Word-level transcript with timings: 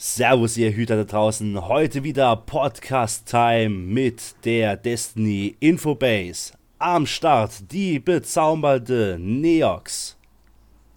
Servus, 0.00 0.56
ihr 0.56 0.70
Hüter 0.70 0.94
da 0.94 1.02
draußen. 1.02 1.66
Heute 1.66 2.04
wieder 2.04 2.36
Podcast-Time 2.36 3.68
mit 3.68 4.36
der 4.44 4.76
Destiny 4.76 5.56
Infobase. 5.58 6.52
Am 6.78 7.04
Start 7.04 7.72
die 7.72 7.98
bezaubernde 7.98 9.16
Neox. 9.18 10.16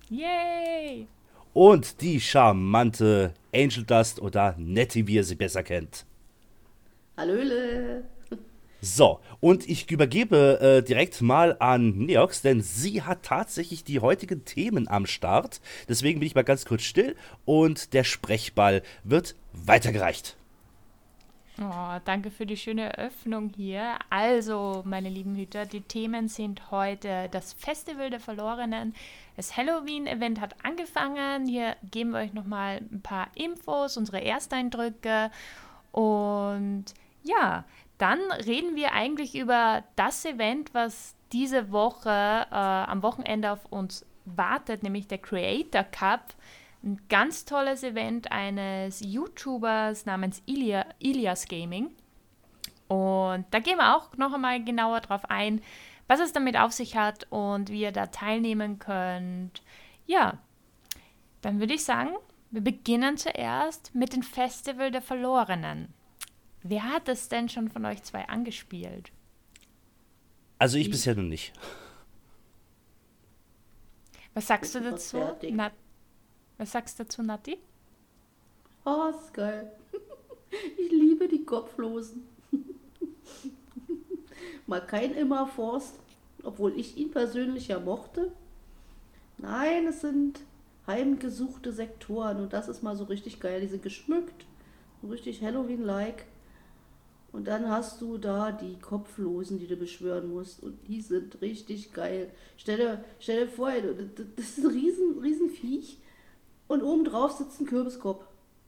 Yay! 0.07 1.07
Und 1.51 1.99
die 2.01 2.21
charmante 2.21 3.33
Angel 3.51 3.83
Dust 3.85 4.21
oder 4.21 4.53
Nettie, 4.59 5.07
wie 5.07 5.15
ihr 5.15 5.23
sie 5.23 5.33
besser 5.33 5.63
kennt. 5.63 6.05
Hallöle! 7.17 8.03
So, 8.83 9.19
und 9.39 9.69
ich 9.69 9.91
übergebe 9.91 10.59
äh, 10.59 10.83
direkt 10.83 11.21
mal 11.21 11.55
an 11.59 11.99
Neox, 11.99 12.41
denn 12.41 12.61
sie 12.61 13.03
hat 13.03 13.21
tatsächlich 13.21 13.83
die 13.83 13.99
heutigen 13.99 14.43
Themen 14.43 14.87
am 14.87 15.05
Start. 15.05 15.61
Deswegen 15.87 16.19
bin 16.19 16.25
ich 16.25 16.33
mal 16.33 16.43
ganz 16.43 16.65
kurz 16.65 16.81
still 16.81 17.15
und 17.45 17.93
der 17.93 18.03
Sprechball 18.03 18.81
wird 19.03 19.35
weitergereicht. 19.53 20.35
Oh, 21.61 21.99
danke 22.05 22.31
für 22.31 22.47
die 22.47 22.57
schöne 22.57 22.97
Eröffnung 22.97 23.51
hier. 23.55 23.99
Also, 24.09 24.81
meine 24.83 25.09
lieben 25.09 25.35
Hüter, 25.35 25.67
die 25.67 25.81
Themen 25.81 26.27
sind 26.27 26.71
heute 26.71 27.29
das 27.29 27.53
Festival 27.53 28.09
der 28.09 28.19
Verlorenen. 28.19 28.95
Das 29.35 29.55
Halloween-Event 29.57 30.41
hat 30.41 30.55
angefangen. 30.63 31.45
Hier 31.45 31.75
geben 31.91 32.13
wir 32.13 32.19
euch 32.21 32.33
nochmal 32.33 32.81
ein 32.91 33.01
paar 33.01 33.27
Infos, 33.35 33.95
unsere 33.95 34.23
Ersteindrücke. 34.23 35.29
Und 35.91 36.85
ja, 37.23 37.65
dann 38.01 38.19
reden 38.31 38.75
wir 38.75 38.93
eigentlich 38.93 39.35
über 39.35 39.83
das 39.95 40.25
Event, 40.25 40.73
was 40.73 41.15
diese 41.31 41.71
Woche 41.71 42.09
äh, 42.09 42.55
am 42.55 43.03
Wochenende 43.03 43.51
auf 43.51 43.65
uns 43.69 44.05
wartet, 44.25 44.81
nämlich 44.81 45.07
der 45.07 45.19
Creator 45.19 45.83
Cup. 45.83 46.33
Ein 46.83 46.99
ganz 47.09 47.45
tolles 47.45 47.83
Event 47.83 48.31
eines 48.31 49.01
YouTubers 49.01 50.07
namens 50.07 50.41
Ilia, 50.47 50.85
Ilias 50.97 51.45
Gaming. 51.47 51.91
Und 52.87 53.45
da 53.51 53.59
gehen 53.59 53.77
wir 53.77 53.95
auch 53.95 54.17
noch 54.17 54.33
einmal 54.33 54.63
genauer 54.63 55.01
drauf 55.01 55.29
ein, 55.29 55.61
was 56.07 56.19
es 56.19 56.33
damit 56.33 56.57
auf 56.57 56.71
sich 56.71 56.97
hat 56.97 57.27
und 57.29 57.69
wie 57.69 57.81
ihr 57.81 57.91
da 57.91 58.07
teilnehmen 58.07 58.79
könnt. 58.79 59.61
Ja, 60.07 60.39
dann 61.41 61.59
würde 61.59 61.75
ich 61.75 61.85
sagen, 61.85 62.09
wir 62.49 62.61
beginnen 62.61 63.15
zuerst 63.15 63.93
mit 63.93 64.13
dem 64.13 64.23
Festival 64.23 64.89
der 64.89 65.03
Verlorenen. 65.03 65.93
Wer 66.63 66.83
hat 66.83 67.09
es 67.09 67.29
denn 67.29 67.49
schon 67.49 67.69
von 67.69 67.85
euch 67.85 68.03
zwei 68.03 68.27
angespielt? 68.27 69.11
Also 70.59 70.77
ich, 70.77 70.85
ich 70.85 70.91
bisher 70.91 71.15
noch 71.15 71.23
nicht. 71.23 71.53
Was 74.33 74.47
sagst 74.47 74.75
du 74.75 74.79
dazu? 74.79 75.17
Na, 75.51 75.71
was 76.57 76.71
sagst 76.71 76.99
du 76.99 77.03
dazu, 77.03 77.23
Nati? 77.23 77.57
Oh, 78.85 79.09
ist 79.09 79.33
geil. 79.33 79.71
Ich 80.77 80.91
liebe 80.91 81.27
die 81.27 81.43
Kopflosen. 81.43 82.27
Mal 84.67 84.85
kein 84.85 85.15
Immerforst, 85.15 85.99
obwohl 86.43 86.79
ich 86.79 86.97
ihn 86.97 87.11
persönlich 87.11 87.69
ja 87.69 87.79
mochte. 87.79 88.31
Nein, 89.37 89.87
es 89.87 90.01
sind 90.01 90.41
heimgesuchte 90.87 91.71
Sektoren 91.71 92.41
und 92.41 92.53
das 92.53 92.67
ist 92.67 92.83
mal 92.83 92.95
so 92.95 93.05
richtig 93.05 93.39
geil. 93.39 93.61
Die 93.61 93.67
sind 93.67 93.83
geschmückt, 93.83 94.45
so 95.01 95.07
richtig 95.07 95.41
Halloween-like. 95.41 96.25
Und 97.31 97.47
dann 97.47 97.69
hast 97.69 98.01
du 98.01 98.17
da 98.17 98.51
die 98.51 98.77
Kopflosen, 98.79 99.57
die 99.57 99.67
du 99.67 99.77
beschwören 99.77 100.29
musst. 100.33 100.61
Und 100.61 100.87
die 100.87 101.01
sind 101.01 101.41
richtig 101.41 101.93
geil. 101.93 102.29
Stell 102.57 102.77
dir, 102.77 103.03
stell 103.19 103.45
dir 103.45 103.51
vor, 103.51 103.71
das 104.35 104.49
ist 104.49 104.57
ein 104.59 104.67
riesen, 104.67 105.19
riesen 105.19 105.49
Viech. 105.49 105.97
Und 106.67 106.83
oben 106.83 107.05
drauf 107.05 107.31
sitzt 107.31 107.61
ein 107.61 107.67
Kürbiskopf. 107.67 108.25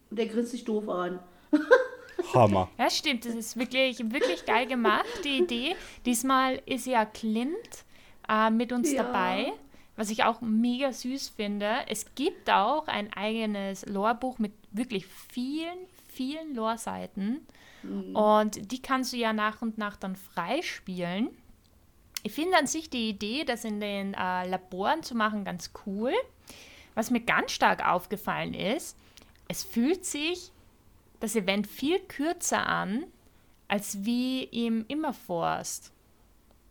Und 0.09 0.17
der 0.17 0.27
grinst 0.27 0.51
sich 0.51 0.63
doof 0.63 0.87
an. 0.87 1.19
Hammer. 2.33 2.69
Ja, 2.77 2.89
stimmt. 2.89 3.25
Das 3.25 3.35
ist 3.35 3.57
wirklich, 3.57 3.99
wirklich 4.11 4.45
geil 4.45 4.65
gemacht, 4.65 5.05
die 5.23 5.39
Idee. 5.39 5.75
Diesmal 6.05 6.61
ist 6.65 6.85
ja 6.85 7.05
Clint 7.05 7.85
äh, 8.29 8.49
mit 8.49 8.71
uns 8.71 8.91
ja. 8.91 9.03
dabei, 9.03 9.51
was 9.95 10.09
ich 10.09 10.23
auch 10.23 10.41
mega 10.41 10.91
süß 10.91 11.29
finde. 11.29 11.69
Es 11.87 12.05
gibt 12.15 12.49
auch 12.49 12.87
ein 12.87 13.11
eigenes 13.13 13.85
Lore-Buch 13.85 14.39
mit 14.39 14.53
wirklich 14.71 15.05
vielen, 15.05 15.77
vielen 16.13 16.55
Lore-Seiten. 16.55 17.45
Mhm. 17.83 18.15
Und 18.15 18.71
die 18.71 18.81
kannst 18.81 19.13
du 19.13 19.17
ja 19.17 19.33
nach 19.33 19.61
und 19.61 19.77
nach 19.77 19.97
dann 19.97 20.15
freispielen. 20.15 21.29
Ich 22.23 22.31
finde 22.33 22.57
an 22.57 22.67
sich 22.67 22.89
die 22.89 23.09
Idee, 23.09 23.43
das 23.43 23.65
in 23.65 23.79
den 23.79 24.13
äh, 24.13 24.47
Laboren 24.47 25.03
zu 25.03 25.15
machen, 25.15 25.43
ganz 25.43 25.71
cool. 25.85 26.13
Was 26.95 27.11
mir 27.11 27.21
ganz 27.21 27.51
stark 27.51 27.85
aufgefallen 27.85 28.53
ist, 28.53 28.97
es 29.47 29.63
fühlt 29.63 30.05
sich 30.05 30.51
das 31.19 31.35
Event 31.35 31.67
viel 31.67 31.99
kürzer 31.99 32.65
an, 32.65 33.05
als 33.67 34.05
wie 34.05 34.43
im 34.43 34.85
Immerforst. 34.87 35.91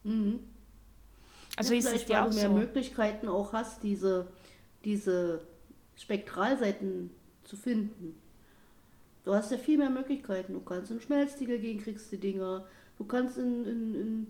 Mhm. 0.04 0.40
Also 1.56 1.74
ja, 1.74 1.80
ist 1.80 1.92
es 1.92 2.08
ja 2.08 2.26
auch 2.26 2.32
mehr 2.32 2.48
so. 2.48 2.54
Möglichkeiten 2.54 3.28
auch 3.28 3.52
hast, 3.52 3.82
diese, 3.82 4.28
diese 4.84 5.46
Spektralseiten 5.96 7.10
zu 7.44 7.56
finden. 7.56 8.21
Du 9.24 9.34
hast 9.34 9.52
ja 9.52 9.58
viel 9.58 9.78
mehr 9.78 9.90
Möglichkeiten. 9.90 10.52
Du 10.54 10.60
kannst 10.60 10.90
in 10.90 11.00
Schmelztiegel 11.00 11.58
gehen, 11.58 11.80
kriegst 11.80 12.10
die 12.10 12.18
Dinger. 12.18 12.64
Du 12.98 13.04
kannst 13.04 13.38
in, 13.38 13.64
in, 13.64 13.94
in, 13.94 14.26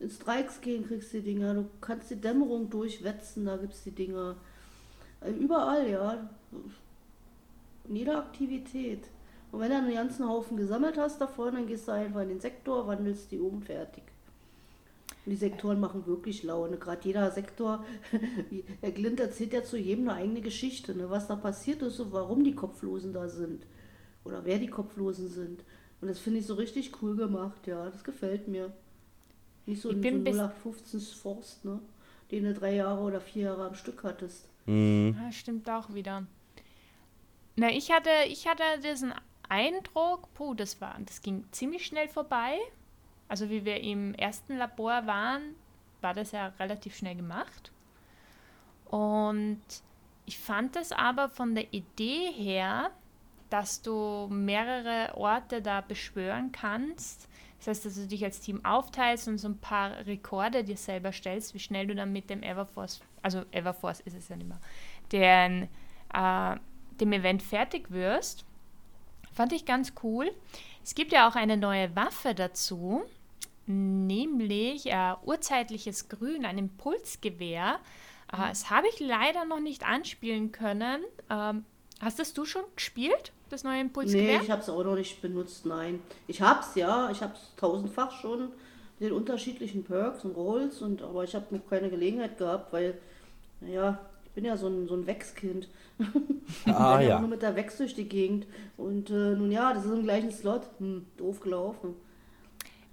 in 0.00 0.10
Strikes 0.10 0.60
gehen, 0.60 0.86
kriegst 0.86 1.12
die 1.12 1.22
Dinger. 1.22 1.54
Du 1.54 1.66
kannst 1.80 2.10
die 2.10 2.20
Dämmerung 2.20 2.68
durchwetzen, 2.68 3.46
da 3.46 3.56
gibt 3.56 3.72
es 3.72 3.82
die 3.84 3.90
Dinger. 3.90 4.36
Äh, 5.22 5.30
überall, 5.30 5.88
ja. 5.88 6.28
In 7.88 7.96
jeder 7.96 8.18
Aktivität. 8.18 9.04
Und 9.50 9.60
wenn 9.60 9.70
du 9.70 9.76
einen 9.76 9.94
ganzen 9.94 10.28
Haufen 10.28 10.56
gesammelt 10.56 10.98
hast 10.98 11.20
davon, 11.20 11.54
dann 11.54 11.66
gehst 11.66 11.88
du 11.88 11.92
einfach 11.92 12.22
in 12.22 12.28
den 12.28 12.40
Sektor, 12.40 12.86
wandelst 12.86 13.30
die 13.30 13.38
um, 13.38 13.62
fertig. 13.62 14.02
Und 15.24 15.30
die 15.30 15.36
Sektoren 15.36 15.80
machen 15.80 16.06
wirklich 16.06 16.42
Laune. 16.42 16.76
Gerade 16.76 17.06
jeder 17.06 17.30
Sektor, 17.30 17.82
Herr 18.82 18.90
Glint 18.90 19.20
erzählt 19.20 19.54
ja 19.54 19.64
zu 19.64 19.78
jedem 19.78 20.08
eine 20.08 20.18
eigene 20.18 20.40
Geschichte, 20.42 20.94
ne? 20.94 21.08
was 21.08 21.28
da 21.28 21.36
passiert 21.36 21.80
ist 21.80 21.98
und 22.00 22.12
warum 22.12 22.44
die 22.44 22.54
Kopflosen 22.54 23.14
da 23.14 23.28
sind 23.28 23.62
oder 24.24 24.44
wer 24.44 24.58
die 24.58 24.68
Kopflosen 24.68 25.28
sind. 25.28 25.64
Und 26.00 26.08
das 26.08 26.18
finde 26.18 26.40
ich 26.40 26.46
so 26.46 26.54
richtig 26.54 27.02
cool 27.02 27.16
gemacht, 27.16 27.66
ja. 27.66 27.88
Das 27.90 28.04
gefällt 28.04 28.48
mir. 28.48 28.72
Nicht 29.66 29.80
so, 29.80 29.90
ich 29.90 29.96
ein 29.96 30.24
so 30.24 30.30
0815 30.30 31.00
Forst, 31.00 31.64
ne? 31.64 31.80
Den 32.30 32.44
du 32.44 32.54
drei 32.54 32.74
Jahre 32.74 33.02
oder 33.02 33.20
vier 33.20 33.44
Jahre 33.44 33.66
am 33.66 33.74
Stück 33.74 34.02
hattest. 34.04 34.48
Mhm. 34.66 35.16
Ja, 35.18 35.32
stimmt 35.32 35.68
auch 35.70 35.92
wieder. 35.94 36.26
Na, 37.56 37.70
ich 37.70 37.90
hatte, 37.90 38.10
ich 38.28 38.48
hatte 38.48 38.62
diesen 38.82 39.14
Eindruck, 39.48 40.32
puh, 40.34 40.54
das 40.54 40.80
war, 40.80 40.96
das 41.04 41.22
ging 41.22 41.44
ziemlich 41.52 41.86
schnell 41.86 42.08
vorbei. 42.08 42.58
Also 43.28 43.48
wie 43.50 43.64
wir 43.64 43.80
im 43.80 44.14
ersten 44.14 44.56
Labor 44.56 45.06
waren, 45.06 45.54
war 46.00 46.14
das 46.14 46.32
ja 46.32 46.48
relativ 46.58 46.96
schnell 46.96 47.16
gemacht. 47.16 47.72
Und 48.86 49.62
ich 50.26 50.38
fand 50.38 50.76
es 50.76 50.92
aber 50.92 51.28
von 51.28 51.54
der 51.54 51.72
Idee 51.72 52.30
her 52.32 52.90
dass 53.54 53.82
du 53.82 54.26
mehrere 54.32 55.16
Orte 55.16 55.62
da 55.62 55.80
beschwören 55.80 56.50
kannst. 56.50 57.28
Das 57.58 57.68
heißt, 57.68 57.86
dass 57.86 57.94
du 57.94 58.08
dich 58.08 58.24
als 58.24 58.40
Team 58.40 58.64
aufteilst 58.64 59.28
und 59.28 59.38
so 59.38 59.46
ein 59.46 59.58
paar 59.58 60.04
Rekorde 60.06 60.64
dir 60.64 60.76
selber 60.76 61.12
stellst, 61.12 61.54
wie 61.54 61.60
schnell 61.60 61.86
du 61.86 61.94
dann 61.94 62.12
mit 62.12 62.30
dem 62.30 62.42
Everforce, 62.42 63.00
also 63.22 63.44
Everforce 63.52 64.00
ist 64.00 64.16
es 64.16 64.28
ja 64.28 64.34
nicht 64.34 64.48
mehr, 64.48 64.60
den, 65.12 65.68
äh, 66.12 66.58
dem 66.98 67.12
Event 67.12 67.44
fertig 67.44 67.92
wirst. 67.92 68.44
Fand 69.32 69.52
ich 69.52 69.64
ganz 69.64 69.92
cool. 70.02 70.32
Es 70.82 70.96
gibt 70.96 71.12
ja 71.12 71.28
auch 71.28 71.36
eine 71.36 71.56
neue 71.56 71.94
Waffe 71.94 72.34
dazu, 72.34 73.04
nämlich 73.66 74.86
äh, 74.86 75.14
urzeitliches 75.22 76.08
Grün, 76.08 76.44
ein 76.44 76.58
Impulsgewehr. 76.58 77.78
Äh, 78.32 78.36
mhm. 78.36 78.48
das 78.48 78.68
habe 78.70 78.88
ich 78.88 78.98
leider 78.98 79.44
noch 79.44 79.60
nicht 79.60 79.86
anspielen 79.86 80.50
können. 80.50 81.04
Ähm, 81.30 81.64
hast 82.00 82.18
das 82.18 82.34
du 82.34 82.44
schon 82.44 82.64
gespielt? 82.74 83.32
Das 83.50 83.64
neue 83.64 83.80
Impulsgewehr? 83.80 84.38
Nee, 84.38 84.44
ich 84.44 84.50
habe 84.50 84.62
es 84.62 84.68
auch 84.68 84.84
noch 84.84 84.96
nicht 84.96 85.20
benutzt, 85.20 85.66
nein. 85.66 86.00
Ich 86.26 86.40
habe 86.40 86.60
es 86.60 86.74
ja, 86.74 87.10
ich 87.10 87.22
habe 87.22 87.34
es 87.34 87.54
tausendfach 87.56 88.10
schon, 88.20 88.48
den 89.00 89.12
unterschiedlichen 89.12 89.84
Perks 89.84 90.24
und 90.24 90.36
Rolls, 90.36 90.82
und, 90.82 91.02
aber 91.02 91.24
ich 91.24 91.34
habe 91.34 91.54
noch 91.54 91.68
keine 91.68 91.90
Gelegenheit 91.90 92.38
gehabt, 92.38 92.72
weil, 92.72 92.98
naja, 93.60 93.98
ich 94.24 94.30
bin 94.32 94.44
ja 94.44 94.56
so 94.56 94.68
ein, 94.68 94.88
so 94.88 94.94
ein 94.94 95.06
Wechskind. 95.06 95.68
Ah, 96.66 97.00
ja. 97.00 97.20
nur 97.20 97.28
mit 97.28 97.42
der 97.42 97.56
Wex 97.56 97.76
durch 97.78 97.94
die 97.94 98.08
Gegend. 98.08 98.46
Und 98.76 99.10
äh, 99.10 99.34
nun 99.36 99.50
ja, 99.50 99.72
das 99.72 99.84
ist 99.84 99.92
im 99.92 100.02
gleichen 100.02 100.30
Slot. 100.30 100.62
Hm, 100.78 101.06
doof 101.16 101.40
gelaufen. 101.40 101.94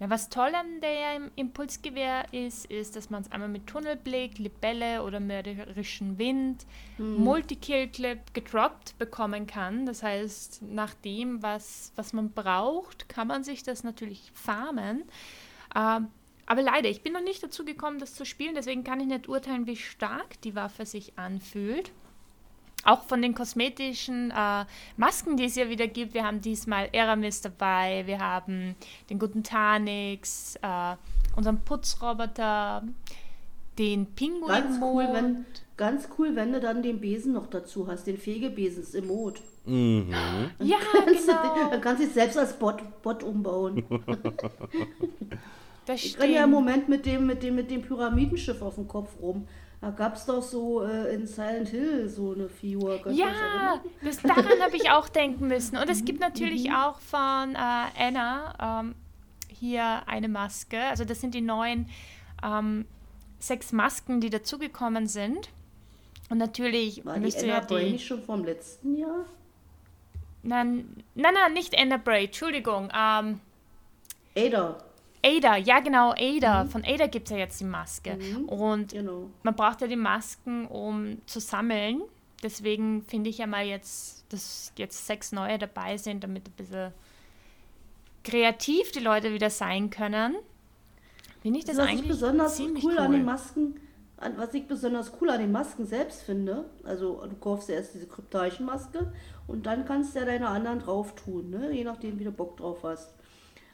Ja, 0.02 0.10
was 0.10 0.30
toll 0.30 0.52
an 0.56 0.82
der 0.82 1.30
Impulsgewehr 1.36 2.26
ist, 2.34 2.66
ist, 2.66 2.96
dass 2.96 3.12
man 3.12 3.22
es 3.22 3.32
einmal 3.32 3.50
mit 3.50 3.68
Tunnelblick, 3.68 4.40
Libelle 4.40 5.04
oder 5.04 5.20
mörderischen 5.20 6.18
Wind, 6.18 6.66
mhm. 6.98 7.24
Multi-Kill-Clip 7.24 8.34
gedroppt 8.34 8.98
bekommen 8.98 9.46
kann. 9.46 9.86
Das 9.86 10.02
heißt, 10.02 10.64
nach 10.64 10.96
dem, 10.96 11.44
was, 11.44 11.92
was 11.96 12.14
man 12.14 12.32
braucht, 12.32 13.10
kann 13.10 13.28
man 13.28 13.44
sich 13.44 13.62
das 13.62 13.84
natürlich 13.84 14.32
farmen. 14.34 15.04
Ähm, 15.76 16.08
aber 16.48 16.64
leider, 16.64 16.90
ich 16.90 17.04
bin 17.04 17.14
noch 17.14 17.22
nicht 17.22 17.44
dazu 17.44 17.64
gekommen, 17.64 18.00
das 18.00 18.16
zu 18.16 18.26
spielen, 18.26 18.56
deswegen 18.56 18.84
kann 18.84 19.00
ich 19.02 19.06
nicht 19.06 19.30
urteilen, 19.30 19.68
wie 19.68 19.78
stark 19.78 20.42
die 20.42 20.56
Waffe 20.56 20.88
sich 20.88 21.20
anfühlt. 21.20 21.92
Auch 22.84 23.04
von 23.04 23.22
den 23.22 23.36
kosmetischen 23.36 24.32
äh, 24.32 24.66
Masken, 24.98 25.38
die 25.38 25.46
es 25.46 25.56
ja 25.56 25.70
wieder 25.70 25.88
gibt. 25.88 26.14
Wir 26.14 26.24
haben 26.26 26.42
diesmal 26.42 26.90
Eramis 26.92 27.42
dabei, 27.42 28.04
wir 28.06 28.20
haben 28.20 28.76
den 29.10 29.20
guten 29.20 29.44
Tanix, 29.44 30.56
äh, 30.62 30.96
unseren 31.36 31.60
Putzroboter, 31.62 32.84
den 33.78 34.06
Pinguin. 34.08 34.48
Ganz 34.48 34.80
cool, 34.82 35.08
wenn, 35.12 35.46
ganz 35.78 36.10
cool, 36.18 36.36
wenn 36.36 36.54
du 36.54 36.60
dann 36.60 36.84
den 36.84 37.00
Besen 37.00 37.34
noch 37.34 37.48
dazu 37.48 37.88
hast, 37.88 38.08
den 38.08 38.18
Fegebesen, 38.18 38.84
das 38.84 38.96
Emot. 38.96 39.42
Mhm. 39.66 40.12
Ja, 40.60 40.78
kannst 40.92 41.28
genau. 41.28 41.56
Du, 41.56 41.70
dann 41.70 41.82
kannst 41.82 42.02
du 42.02 42.06
dich 42.06 42.14
selbst 42.14 42.38
als 42.38 42.54
Bot, 42.54 42.82
Bot 43.02 43.24
umbauen. 43.24 43.84
Das 45.86 46.06
ich 46.06 46.20
renne 46.20 46.34
ja 46.34 46.44
im 46.44 46.52
Moment 46.52 46.90
mit 46.90 47.08
dem, 47.08 47.26
mit, 47.26 47.42
dem, 47.42 47.56
mit 47.56 47.72
dem 47.72 47.82
Pyramidenschiff 47.82 48.62
auf 48.62 48.76
dem 48.76 48.88
Kopf 48.88 49.20
rum. 49.20 49.48
Da 49.82 49.90
gab 49.90 50.16
es 50.16 50.26
doch 50.28 50.44
so 50.44 50.84
äh, 50.84 51.14
in 51.16 51.26
Silent 51.26 51.70
Hill 51.70 52.08
so 52.08 52.34
eine 52.34 52.48
Figur. 52.48 53.00
Ja, 53.12 53.82
das, 54.04 54.22
daran 54.22 54.62
habe 54.62 54.76
ich 54.76 54.92
auch 54.92 55.10
denken 55.10 55.48
müssen. 55.48 55.76
Und 55.76 55.90
es 55.90 56.06
gibt 56.06 56.20
natürlich 56.20 56.66
Mhm. 56.70 56.76
auch 56.76 57.00
von 57.00 57.56
äh, 57.56 57.58
Anna 58.08 58.82
ähm, 58.82 58.96
hier 59.50 60.04
eine 60.08 60.28
Maske. 60.28 60.80
Also 60.80 61.04
das 61.04 61.20
sind 61.20 61.34
die 61.34 61.42
neuen 61.42 61.90
ähm, 62.44 62.86
sechs 63.40 63.72
Masken, 63.72 64.22
die 64.22 64.30
dazugekommen 64.30 65.08
sind. 65.08 65.50
Und 66.30 66.38
natürlich 66.38 67.04
War 67.04 67.16
die 67.16 67.22
müsste 67.22 67.46
Anna 67.46 67.54
ja 67.54 67.60
Bray 67.62 67.86
die... 67.88 67.92
nicht 67.94 68.06
schon 68.06 68.22
vom 68.22 68.46
letzten 68.46 68.96
Jahr? 68.98 69.26
Nein, 70.44 71.04
nein, 71.16 71.34
nein, 71.34 71.54
nicht 71.54 71.76
Anna 71.78 71.98
Bray, 71.98 72.26
Entschuldigung. 72.26 72.92
Ähm, 72.96 73.40
Ada. 74.38 74.78
Ada, 75.24 75.58
ja 75.58 75.80
genau, 75.80 76.10
Mhm. 76.12 76.38
Ada. 76.38 76.66
Von 76.66 76.84
Ada 76.84 77.08
gibt 77.08 77.28
es 77.28 77.32
ja 77.32 77.38
jetzt 77.38 77.60
die 77.60 77.66
Maske. 77.66 78.18
Und 78.48 78.92
Genau. 78.92 79.30
man 79.44 79.56
braucht 79.56 79.82
ja 79.82 79.88
die 79.88 79.96
Masken, 79.96 80.66
um 80.68 81.18
zu 81.28 81.40
sammeln. 81.40 82.02
Deswegen 82.44 83.04
finde 83.04 83.30
ich 83.30 83.38
ja 83.38 83.46
mal 83.48 83.64
jetzt, 83.66 84.26
dass 84.34 84.74
jetzt 84.78 85.06
sechs 85.06 85.32
neue 85.32 85.60
dabei 85.60 85.98
sind, 85.98 86.24
damit 86.24 86.48
ein 86.48 86.54
bisschen 86.54 86.92
kreativ 88.24 88.92
die 88.92 89.00
Leute 89.00 89.34
wieder 89.34 89.50
sein 89.50 89.90
können. 89.90 90.36
Finde 91.42 91.60
ich 91.60 91.66
das 91.66 91.78
was 91.78 91.86
ich 91.86 91.92
eigentlich 91.92 92.08
besonders 92.08 92.56
ziemlich 92.56 92.84
cool, 92.84 92.94
cool. 92.94 93.00
an 93.00 93.12
den 93.12 93.26
Masken, 93.26 93.80
an, 94.18 94.34
was 94.38 94.54
ich 94.54 94.68
besonders 94.68 95.12
cool 95.20 95.30
an 95.32 95.40
den 95.40 95.52
Masken 95.52 95.86
selbst 95.86 96.22
finde, 96.22 96.66
also 96.84 97.26
du 97.28 97.36
kaufst 97.38 97.70
ja 97.70 97.76
erst 97.76 97.96
diese 97.96 98.06
Kryptarchenmaske 98.08 99.12
und 99.48 99.66
dann 99.66 99.86
kannst 99.86 100.16
du 100.16 100.20
ja 100.20 100.26
deine 100.26 100.48
anderen 100.48 100.80
drauf 100.80 101.16
tun, 101.16 101.50
ne? 101.50 101.72
je 101.72 101.84
nachdem 101.84 102.20
wie 102.20 102.24
du 102.26 102.32
Bock 102.32 102.58
drauf 102.58 102.80
hast. 102.84 103.14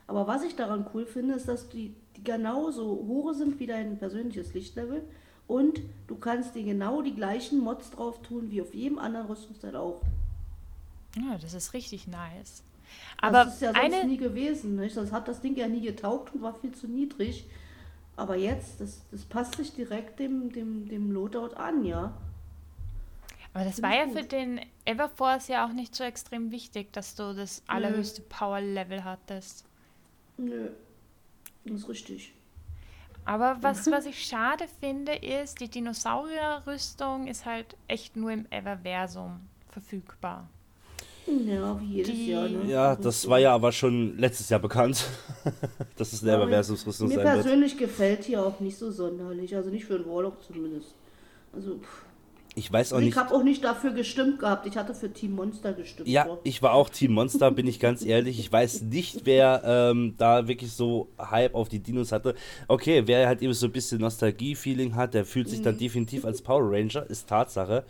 Aber 0.07 0.25
was 0.25 0.43
ich 0.43 0.55
daran 0.55 0.87
cool 0.93 1.05
finde, 1.05 1.35
ist, 1.35 1.47
dass 1.47 1.69
die, 1.69 1.93
die 2.15 2.23
genauso 2.23 2.85
hoch 2.85 3.33
sind 3.33 3.59
wie 3.59 3.67
dein 3.67 3.97
persönliches 3.97 4.53
Lichtlevel 4.53 5.03
und 5.47 5.81
du 6.07 6.15
kannst 6.15 6.55
dir 6.55 6.63
genau 6.63 7.01
die 7.01 7.13
gleichen 7.13 7.59
Mods 7.59 7.91
drauf 7.91 8.21
tun 8.21 8.49
wie 8.49 8.61
auf 8.61 8.73
jedem 8.73 8.99
anderen 8.99 9.27
Rüstungsteil 9.27 9.75
auch. 9.75 10.01
Ja, 11.15 11.37
das 11.37 11.53
ist 11.53 11.73
richtig 11.73 12.07
nice. 12.07 12.63
Das 13.21 13.33
Aber 13.33 13.47
ist 13.47 13.61
ja 13.61 13.73
sonst 13.73 13.83
eine, 13.83 14.05
nie 14.05 14.17
gewesen. 14.17 14.75
Nicht? 14.75 14.95
Das 14.95 15.11
hat 15.11 15.27
das 15.27 15.41
Ding 15.41 15.55
ja 15.55 15.67
nie 15.67 15.81
getaugt 15.81 16.33
und 16.33 16.41
war 16.41 16.53
viel 16.53 16.73
zu 16.73 16.87
niedrig. 16.87 17.45
Aber 18.15 18.35
jetzt, 18.35 18.81
das, 18.81 19.01
das 19.11 19.23
passt 19.25 19.55
sich 19.55 19.73
direkt 19.73 20.19
dem, 20.19 20.51
dem, 20.51 20.87
dem 20.87 21.11
Loadout 21.11 21.55
an, 21.55 21.85
ja. 21.85 22.17
aber 23.53 23.63
das 23.63 23.75
Finde 23.75 23.89
war 23.89 23.95
ja 23.95 24.05
gut. 24.05 24.17
für 24.17 24.23
den 24.23 24.59
Everforce 24.85 25.49
ja 25.49 25.67
auch 25.67 25.71
nicht 25.71 25.93
so 25.93 26.03
extrem 26.03 26.49
wichtig, 26.49 26.91
dass 26.93 27.13
du 27.13 27.35
das 27.35 27.61
allerhöchste 27.67 28.23
Power-Level 28.23 29.03
hattest. 29.03 29.66
Nö. 30.37 30.69
Das 31.65 31.81
ist 31.81 31.89
richtig. 31.89 32.33
Aber 33.25 33.57
was, 33.61 33.89
was 33.91 34.05
ich 34.05 34.23
schade 34.25 34.65
finde, 34.79 35.13
ist, 35.15 35.59
die 35.59 35.67
Dinosaurier-Rüstung 35.69 37.27
ist 37.27 37.45
halt 37.45 37.75
echt 37.87 38.15
nur 38.15 38.31
im 38.31 38.45
Everversum 38.51 39.41
verfügbar. 39.69 40.49
Ja, 41.25 41.77
wie 41.81 41.85
jedes 41.95 42.11
Die- 42.15 42.27
Jahr. 42.31 42.47
Ne? 42.47 42.65
Ja, 42.71 42.95
das 42.95 43.27
war 43.27 43.37
ja 43.39 43.53
aber 43.53 43.73
schon 43.73 44.17
letztes 44.17 44.47
Jahr 44.49 44.61
bekannt, 44.61 45.05
dass 45.97 46.13
es 46.13 46.23
eine 46.23 46.33
Aber 46.35 46.43
Everversumsrüstung 46.43 47.09
Mir 47.09 47.15
sein 47.15 47.25
wird. 47.25 47.33
persönlich 47.41 47.77
gefällt 47.77 48.23
hier 48.23 48.45
auch 48.45 48.61
nicht 48.61 48.77
so 48.77 48.89
sonderlich. 48.91 49.53
Also 49.53 49.69
nicht 49.69 49.83
für 49.83 49.95
einen 49.95 50.05
Warlock 50.05 50.41
zumindest. 50.41 50.95
Also, 51.53 51.79
pff. 51.79 52.05
Ich 52.57 52.73
weiß 52.73 52.93
auch 52.93 52.99
ich 52.99 53.05
nicht. 53.05 53.17
habe 53.17 53.35
auch 53.35 53.43
nicht 53.43 53.63
dafür 53.63 53.91
gestimmt 53.91 54.39
gehabt. 54.39 54.65
Ich 54.65 54.77
hatte 54.77 54.95
für 54.95 55.13
Team 55.13 55.35
Monster 55.35 55.73
gestimmt. 55.73 56.07
Ja, 56.07 56.25
so. 56.25 56.39
ich 56.43 56.63
war 56.63 56.73
auch 56.73 56.89
Team 56.89 57.13
Monster, 57.13 57.51
bin 57.51 57.67
ich 57.67 57.79
ganz 57.79 58.03
ehrlich. 58.03 58.39
Ich 58.39 58.51
weiß 58.51 58.81
nicht, 58.81 59.25
wer 59.25 59.61
ähm, 59.63 60.15
da 60.17 60.47
wirklich 60.47 60.71
so 60.71 61.11
Hype 61.19 61.53
auf 61.53 61.69
die 61.69 61.77
Dinos 61.77 62.11
hatte. 62.11 62.33
Okay, 62.67 63.03
wer 63.05 63.27
halt 63.27 63.43
eben 63.43 63.53
so 63.53 63.67
ein 63.67 63.71
bisschen 63.71 64.01
Nostalgie-Feeling 64.01 64.95
hat, 64.95 65.13
der 65.13 65.23
fühlt 65.23 65.49
sich 65.49 65.61
dann 65.61 65.77
definitiv 65.77 66.25
als 66.25 66.41
Power 66.41 66.63
Ranger, 66.63 67.07
ist 67.07 67.29
Tatsache. 67.29 67.85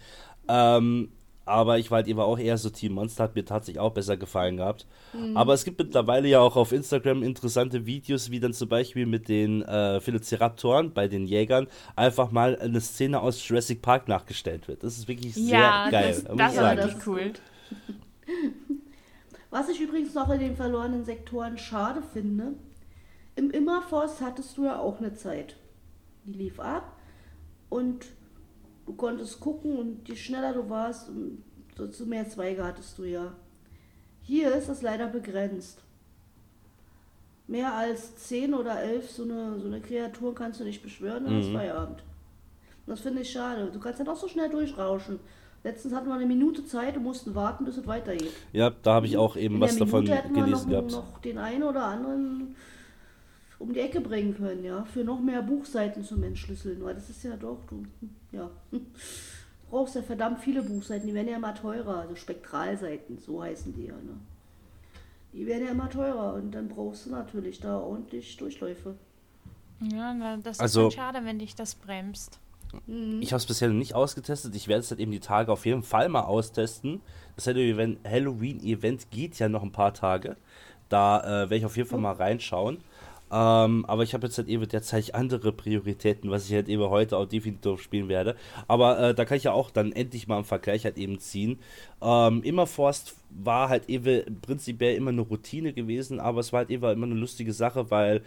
Ähm, 0.49 1.13
aber 1.47 1.79
ich 1.79 1.91
war 1.91 1.97
halt 1.97 2.07
eben 2.07 2.19
auch 2.19 2.37
eher 2.37 2.57
so 2.57 2.69
Team 2.69 2.93
Monster, 2.93 3.23
hat 3.23 3.35
mir 3.35 3.45
tatsächlich 3.45 3.79
auch 3.79 3.93
besser 3.93 4.17
gefallen 4.17 4.57
gehabt. 4.57 4.85
Aber 5.33 5.53
es 5.53 5.63
gibt 5.63 5.79
mittlerweile 5.79 6.27
ja 6.27 6.39
auch 6.39 6.55
auf 6.55 6.71
Instagram 6.71 7.23
interessante 7.23 7.85
Videos, 7.85 8.29
wie 8.31 8.39
dann 8.39 8.53
zum 8.53 8.69
Beispiel 8.69 9.05
mit 9.05 9.29
den 9.29 9.61
äh, 9.63 10.05
Velociraptoren 10.05 10.93
bei 10.93 11.07
den 11.07 11.25
Jägern 11.25 11.67
einfach 11.95 12.31
mal 12.31 12.57
eine 12.59 12.81
Szene 12.81 13.21
aus 13.21 13.47
Jurassic 13.47 13.81
Park 13.81 14.07
nachgestellt 14.07 14.67
wird. 14.67 14.83
Das 14.83 14.97
ist 14.97 15.07
wirklich 15.07 15.33
sehr 15.33 15.59
ja, 15.59 15.89
geil. 15.89 16.13
das, 16.13 16.27
muss 16.27 16.37
das 16.37 16.57
war 16.57 16.75
das 16.75 16.85
wirklich 16.85 16.97
ist 16.97 17.07
cool. 17.07 17.33
Was 19.49 19.69
ich 19.69 19.79
übrigens 19.79 20.13
noch 20.13 20.29
in 20.29 20.39
den 20.39 20.55
verlorenen 20.55 21.05
Sektoren 21.05 21.57
schade 21.57 22.01
finde, 22.13 22.53
im 23.35 23.51
Immerforst 23.51 24.21
hattest 24.21 24.57
du 24.57 24.65
ja 24.65 24.79
auch 24.79 24.99
eine 24.99 25.13
Zeit. 25.13 25.55
Die 26.25 26.33
lief 26.33 26.59
ab 26.59 26.97
und 27.69 28.05
du 28.87 28.93
konntest 28.93 29.39
gucken 29.39 29.77
und 29.77 30.07
je 30.09 30.15
schneller 30.15 30.53
du 30.53 30.67
warst, 30.69 31.09
desto 31.77 32.05
mehr 32.05 32.27
Zweige 32.27 32.63
hattest 32.65 32.97
du 32.97 33.03
ja. 33.03 33.33
Hier 34.23 34.53
ist 34.55 34.67
es 34.69 34.81
leider 34.81 35.07
begrenzt. 35.07 35.83
Mehr 37.47 37.73
als 37.73 38.15
10 38.17 38.53
oder 38.53 38.81
11 38.81 39.09
so 39.11 39.23
eine, 39.23 39.59
so 39.59 39.67
eine 39.67 39.79
Kreatur 39.79 40.35
kannst 40.35 40.59
du 40.59 40.63
nicht 40.65 40.83
beschwören, 40.83 41.25
dann 41.25 41.39
ist 41.39 41.49
Mhm. 41.49 41.53
Feierabend. 41.53 41.99
Und 42.85 42.91
das 42.91 42.99
finde 43.01 43.21
ich 43.21 43.29
schade. 43.31 43.69
Du 43.71 43.79
kannst 43.79 43.99
ja 43.99 44.05
doch 44.05 44.17
so 44.17 44.27
schnell 44.27 44.49
durchrauschen. 44.49 45.19
Letztens 45.63 45.93
hatten 45.93 46.07
wir 46.07 46.15
eine 46.15 46.25
Minute 46.25 46.65
Zeit 46.65 46.97
und 46.97 47.03
mussten 47.03 47.35
warten, 47.35 47.65
bis 47.65 47.77
es 47.77 47.87
weitergeht. 47.87 48.31
Ja, 48.53 48.69
da 48.83 48.95
habe 48.95 49.05
ich 49.05 49.17
auch 49.17 49.35
eben 49.35 49.55
In 49.55 49.61
was 49.61 49.77
davon 49.77 50.03
Minute 50.03 50.29
gelesen 50.33 50.69
gehabt. 50.69 50.91
noch 50.91 51.19
den 51.19 51.37
einen 51.37 51.63
oder 51.63 51.83
anderen 51.85 52.55
um 53.59 53.73
die 53.73 53.79
Ecke 53.79 54.01
bringen 54.01 54.35
können, 54.35 54.63
ja, 54.63 54.83
für 54.85 55.03
noch 55.03 55.19
mehr 55.19 55.41
Buchseiten 55.41 56.03
zum 56.03 56.23
Entschlüsseln, 56.23 56.83
weil 56.83 56.95
das 56.95 57.09
ist 57.09 57.23
ja 57.23 57.35
doch, 57.35 57.59
du, 57.69 57.83
ja, 58.31 58.49
du 58.71 58.79
brauchst 59.69 59.95
ja 59.95 60.01
verdammt 60.01 60.39
viele 60.39 60.61
Buchseiten, 60.61 61.07
die 61.07 61.13
werden 61.13 61.27
ja 61.29 61.37
immer 61.37 61.55
teurer, 61.55 61.99
also 62.01 62.15
Spektralseiten, 62.15 63.17
so 63.17 63.41
heißen 63.41 63.73
die 63.73 63.85
ja, 63.85 63.93
ne. 63.93 64.17
Die 65.33 65.45
werden 65.45 65.65
ja 65.65 65.71
immer 65.71 65.89
teurer 65.89 66.33
und 66.35 66.51
dann 66.51 66.67
brauchst 66.67 67.05
du 67.05 67.11
natürlich 67.11 67.59
da 67.59 67.77
ordentlich 67.79 68.37
Durchläufe. 68.37 68.95
Ja, 69.81 70.13
na, 70.13 70.37
das 70.37 70.59
Also- 70.59 70.87
ist 70.87 70.97
dann 70.97 71.13
schade, 71.13 71.25
wenn 71.25 71.37
dich 71.39 71.53
das 71.55 71.75
bremst. 71.75 72.39
Ich 73.21 73.31
habe 73.31 73.37
es 73.37 73.45
bisher 73.45 73.69
noch 73.69 73.75
nicht 73.75 73.93
ausgetestet. 73.95 74.53
Ich 74.55 74.67
werde 74.67 74.81
es 74.81 74.89
halt 74.91 74.99
eben 74.99 75.11
die 75.11 75.19
Tage 75.21 75.51
auf 75.53 75.65
jeden 75.65 75.83
Fall 75.83 76.09
mal 76.09 76.21
austesten. 76.23 77.01
Das 77.37 77.47
Halloween- 77.47 77.97
Halloween-Event 78.03 79.09
geht 79.09 79.39
ja 79.39 79.47
noch 79.47 79.63
ein 79.63 79.71
paar 79.71 79.93
Tage. 79.93 80.35
Da 80.89 81.19
äh, 81.21 81.25
werde 81.49 81.55
ich 81.57 81.65
auf 81.65 81.77
jeden 81.77 81.87
Fall 81.87 81.99
mal 81.99 82.13
reinschauen. 82.13 82.79
Ähm, 83.29 83.85
aber 83.85 84.03
ich 84.03 84.13
habe 84.13 84.27
jetzt 84.27 84.37
halt 84.37 84.47
eben 84.47 84.67
derzeit 84.67 85.13
andere 85.13 85.51
Prioritäten, 85.51 86.31
was 86.31 86.47
ich 86.47 86.53
halt 86.53 86.69
eben 86.69 86.83
heute 86.83 87.17
auch 87.17 87.25
definitiv 87.25 87.81
spielen 87.81 88.07
werde. 88.07 88.35
Aber 88.67 88.99
äh, 88.99 89.13
da 89.13 89.25
kann 89.25 89.37
ich 89.37 89.43
ja 89.43 89.51
auch 89.51 89.69
dann 89.69 89.91
endlich 89.91 90.27
mal 90.27 90.37
einen 90.37 90.45
Vergleich 90.45 90.85
halt 90.85 90.97
eben 90.97 91.19
ziehen. 91.19 91.59
Ähm, 92.01 92.41
Immerforst 92.43 93.15
war 93.29 93.69
halt 93.69 93.89
eben 93.89 94.39
prinzipiell 94.41 94.95
immer 94.95 95.11
eine 95.11 95.21
Routine 95.21 95.73
gewesen, 95.73 96.19
aber 96.19 96.39
es 96.39 96.53
war 96.53 96.59
halt 96.59 96.69
eben 96.69 96.83
immer 96.85 97.05
eine 97.05 97.15
lustige 97.15 97.51
Sache, 97.51 97.91
weil 97.91 98.23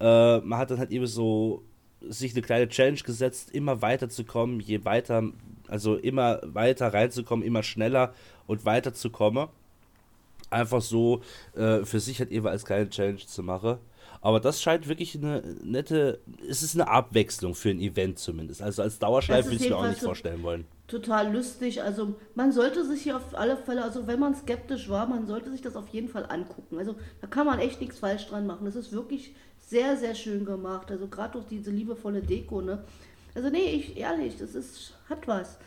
äh, 0.00 0.38
man 0.40 0.58
hat 0.58 0.70
dann 0.70 0.78
halt 0.78 0.90
eben 0.90 1.06
so 1.06 1.62
sich 2.08 2.32
eine 2.32 2.42
kleine 2.42 2.68
Challenge 2.68 3.00
gesetzt, 3.00 3.50
immer 3.52 3.80
weiter 3.80 4.08
zu 4.08 4.24
kommen, 4.24 4.60
je 4.60 4.84
weiter, 4.84 5.22
also 5.68 5.96
immer 5.96 6.40
weiter 6.42 6.92
reinzukommen, 6.92 7.44
immer 7.46 7.62
schneller 7.62 8.12
und 8.46 8.64
weiter 8.64 8.92
zu 8.92 9.10
kommen. 9.10 9.48
Einfach 10.50 10.82
so 10.82 11.22
äh, 11.54 11.84
für 11.84 12.00
sich 12.00 12.18
halt 12.18 12.30
eben 12.30 12.46
als 12.46 12.64
kleine 12.66 12.90
Challenge 12.90 13.18
zu 13.18 13.42
machen. 13.42 13.78
Aber 14.22 14.38
das 14.38 14.62
scheint 14.62 14.88
wirklich 14.88 15.16
eine 15.16 15.42
nette, 15.64 16.20
es 16.48 16.62
ist 16.62 16.76
eine 16.76 16.88
Abwechslung 16.88 17.56
für 17.56 17.70
ein 17.70 17.80
Event 17.80 18.20
zumindest. 18.20 18.62
Also 18.62 18.82
als 18.82 19.00
Dauerschleife 19.00 19.50
würde 19.50 19.64
ich 19.64 19.68
mir 19.68 19.76
auch 19.76 19.86
nicht 19.86 20.00
vorstellen 20.00 20.44
wollen. 20.44 20.64
Total 20.86 21.32
lustig, 21.32 21.82
also 21.82 22.14
man 22.36 22.52
sollte 22.52 22.86
sich 22.86 23.02
hier 23.02 23.16
auf 23.16 23.34
alle 23.34 23.56
Fälle, 23.56 23.82
also 23.82 24.06
wenn 24.06 24.20
man 24.20 24.36
skeptisch 24.36 24.88
war, 24.88 25.08
man 25.08 25.26
sollte 25.26 25.50
sich 25.50 25.60
das 25.60 25.74
auf 25.74 25.88
jeden 25.88 26.08
Fall 26.08 26.24
angucken. 26.28 26.78
Also 26.78 26.94
da 27.20 27.26
kann 27.26 27.46
man 27.46 27.58
echt 27.58 27.80
nichts 27.80 27.98
falsch 27.98 28.28
dran 28.28 28.46
machen. 28.46 28.64
Das 28.64 28.76
ist 28.76 28.92
wirklich 28.92 29.34
sehr, 29.58 29.96
sehr 29.96 30.14
schön 30.14 30.44
gemacht. 30.44 30.90
Also 30.90 31.08
gerade 31.08 31.32
durch 31.32 31.46
diese 31.46 31.70
liebevolle 31.70 32.22
Deko, 32.22 32.60
ne? 32.60 32.84
Also 33.34 33.48
nee, 33.48 33.74
ich, 33.74 33.96
ehrlich, 33.96 34.36
das 34.38 34.54
ist, 34.54 34.94
hat 35.08 35.26
was. 35.26 35.58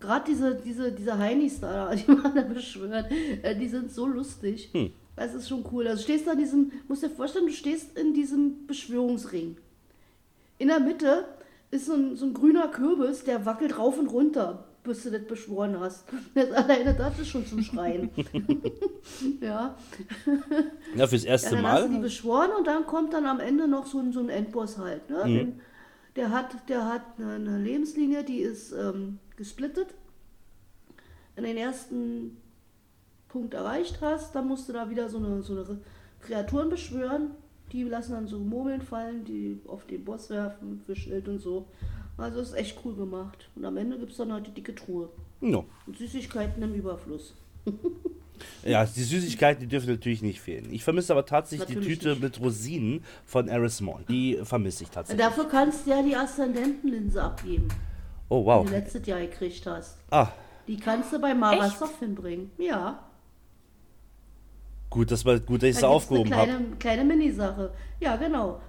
Gerade 0.00 0.24
diese, 0.28 0.56
diese, 0.56 0.92
diese 0.92 1.16
Heinis 1.16 1.60
da, 1.60 1.94
die 1.94 2.10
man 2.10 2.34
da 2.34 2.42
beschwört, 2.42 3.10
äh, 3.42 3.56
die 3.56 3.68
sind 3.68 3.90
so 3.90 4.06
lustig. 4.06 4.68
Hm. 4.72 4.92
Das 5.18 5.34
ist 5.34 5.48
schon 5.48 5.64
cool. 5.72 5.86
Also 5.86 5.98
du 5.98 6.04
stehst 6.04 6.26
da 6.26 6.32
in 6.32 6.38
diesem, 6.38 6.72
musst 6.86 7.02
dir 7.02 7.10
vorstellen, 7.10 7.46
du 7.46 7.52
stehst 7.52 7.98
in 7.98 8.14
diesem 8.14 8.66
Beschwörungsring. 8.66 9.56
In 10.58 10.68
der 10.68 10.80
Mitte 10.80 11.26
ist 11.70 11.86
so 11.86 11.94
ein, 11.94 12.16
so 12.16 12.26
ein 12.26 12.34
grüner 12.34 12.68
Kürbis, 12.68 13.24
der 13.24 13.44
wackelt 13.44 13.78
rauf 13.78 13.98
und 13.98 14.08
runter. 14.08 14.64
bis 14.84 15.02
du 15.02 15.10
das 15.10 15.26
beschworen 15.26 15.78
hast. 15.78 16.04
Das 16.34 16.50
alleine 16.50 16.94
das 16.94 17.18
ist 17.18 17.28
schon 17.28 17.46
zum 17.46 17.62
Schreien. 17.62 18.10
ja. 19.40 19.76
Ja, 20.96 21.06
fürs 21.06 21.24
erste 21.24 21.48
ja, 21.48 21.54
dann 21.56 21.62
Mal. 21.62 21.82
Hast 21.82 21.88
du 21.88 21.94
die 21.94 22.00
beschworen 22.00 22.50
und 22.56 22.66
dann 22.66 22.86
kommt 22.86 23.12
dann 23.12 23.26
am 23.26 23.40
Ende 23.40 23.68
noch 23.68 23.86
so 23.86 23.98
ein, 23.98 24.12
so 24.12 24.20
ein 24.20 24.28
Endboss 24.30 24.78
halt. 24.78 25.10
Ne? 25.10 25.24
Mhm. 25.26 25.60
Der 26.16 26.30
hat, 26.30 26.68
der 26.68 26.86
hat 26.86 27.02
eine 27.18 27.58
Lebenslinie, 27.58 28.24
die 28.24 28.38
ist 28.38 28.72
ähm, 28.72 29.18
gesplittet. 29.36 29.88
Du 31.36 31.42
den 31.42 31.56
ersten 31.56 32.36
Punkt 33.28 33.54
erreicht 33.54 33.98
hast, 34.00 34.34
dann 34.34 34.48
musst 34.48 34.68
du 34.68 34.72
da 34.72 34.90
wieder 34.90 35.08
so 35.08 35.18
eine, 35.18 35.42
so 35.42 35.54
eine 35.54 35.78
Kreaturen 36.20 36.70
beschwören. 36.70 37.32
Die 37.72 37.82
lassen 37.82 38.12
dann 38.12 38.26
so 38.26 38.38
Murmeln 38.38 38.80
fallen, 38.80 39.24
die 39.24 39.60
auf 39.66 39.86
den 39.86 40.04
Boss 40.04 40.30
werfen 40.30 40.80
für 40.86 40.96
Schild 40.96 41.28
und 41.28 41.38
so. 41.38 41.66
Also 42.16 42.40
ist 42.40 42.54
echt 42.54 42.80
cool 42.84 42.96
gemacht. 42.96 43.48
Und 43.54 43.64
am 43.64 43.76
Ende 43.76 43.98
gibt 43.98 44.12
es 44.12 44.18
dann 44.18 44.32
halt 44.32 44.46
die 44.46 44.50
dicke 44.50 44.74
Truhe. 44.74 45.08
No. 45.40 45.66
Und 45.86 45.96
Süßigkeiten 45.96 46.62
im 46.62 46.74
Überfluss. 46.74 47.34
ja, 48.64 48.84
die 48.84 49.02
Süßigkeiten, 49.02 49.60
die 49.60 49.68
dürfen 49.68 49.90
natürlich 49.90 50.22
nicht 50.22 50.40
fehlen. 50.40 50.72
Ich 50.72 50.82
vermisse 50.82 51.12
aber 51.12 51.26
tatsächlich 51.26 51.68
natürlich 51.68 51.86
die 51.86 51.94
Tüte 51.94 52.08
nicht. 52.10 52.22
mit 52.22 52.40
Rosinen 52.40 53.04
von 53.24 53.48
Arismon. 53.48 54.04
Die 54.08 54.40
vermisse 54.42 54.84
ich 54.84 54.90
tatsächlich. 54.90 55.24
Dafür 55.24 55.44
kannst 55.48 55.86
du 55.86 55.90
ja 55.90 56.02
die 56.02 56.16
Aszendentenlinse 56.16 57.22
abgeben. 57.22 57.68
Oh, 58.28 58.44
wow. 58.44 58.64
Die 58.64 58.72
du 58.72 58.78
letztes 58.78 59.06
Jahr 59.06 59.20
gekriegt 59.20 59.64
hast. 59.66 59.98
Ah. 60.10 60.28
Die 60.66 60.76
kannst 60.76 61.12
du 61.12 61.20
bei 61.20 61.34
Marasoft 61.34 62.00
hinbringen. 62.00 62.50
Ja. 62.58 63.07
Gut, 64.90 65.10
dass, 65.10 65.24
wir, 65.24 65.40
gut, 65.40 65.62
dass 65.62 65.70
ich 65.70 65.76
es 65.76 65.84
aufgehoben 65.84 66.34
habe. 66.34 66.46
Kleine, 66.46 66.66
kleine 66.78 67.04
Minisache. 67.04 67.70
Ja, 68.00 68.16
genau. 68.16 68.60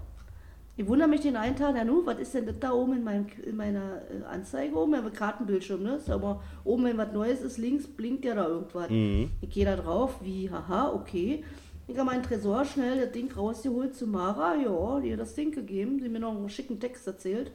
Ich 0.76 0.88
wundere 0.88 1.10
mich 1.10 1.22
den 1.22 1.36
einen 1.36 1.58
Tag, 1.58 1.76
ja 1.76 1.84
nu, 1.84 2.06
was 2.06 2.20
ist 2.20 2.34
denn 2.34 2.46
das 2.46 2.56
da 2.60 2.72
oben 2.72 2.94
in, 2.94 3.04
meinem, 3.04 3.28
in 3.46 3.58
meiner 3.58 4.02
äh, 4.10 4.24
Anzeige 4.24 4.78
oben? 4.78 4.94
Ja, 4.94 5.02
Kartenbildschirm, 5.02 5.84
ne? 5.84 5.96
Ist 5.96 6.10
aber 6.10 6.42
oben, 6.64 6.86
wenn 6.86 6.98
was 6.98 7.12
Neues 7.12 7.42
ist, 7.42 7.58
links 7.58 7.86
blinkt 7.86 8.24
ja 8.24 8.36
da 8.36 8.48
irgendwas. 8.48 8.90
Mhm. 8.90 9.30
Ich 9.42 9.50
gehe 9.50 9.66
da 9.66 9.76
drauf, 9.76 10.16
wie, 10.22 10.50
haha, 10.50 10.94
okay. 10.94 11.44
Ich 11.90 11.98
habe 11.98 12.10
meinen 12.10 12.24
Tresor 12.24 12.64
schnell 12.64 13.02
das 13.02 13.12
Ding 13.12 13.30
rausgeholt 13.30 13.96
zu 13.96 14.08
Mara, 14.08 14.56
ja, 14.56 15.00
die 15.02 15.12
hat 15.12 15.20
das 15.20 15.34
Ding 15.34 15.52
gegeben, 15.52 16.00
sie 16.02 16.08
mir 16.08 16.20
noch 16.20 16.38
einen 16.38 16.50
schicken 16.50 16.80
Text 16.80 17.06
erzählt. 17.08 17.52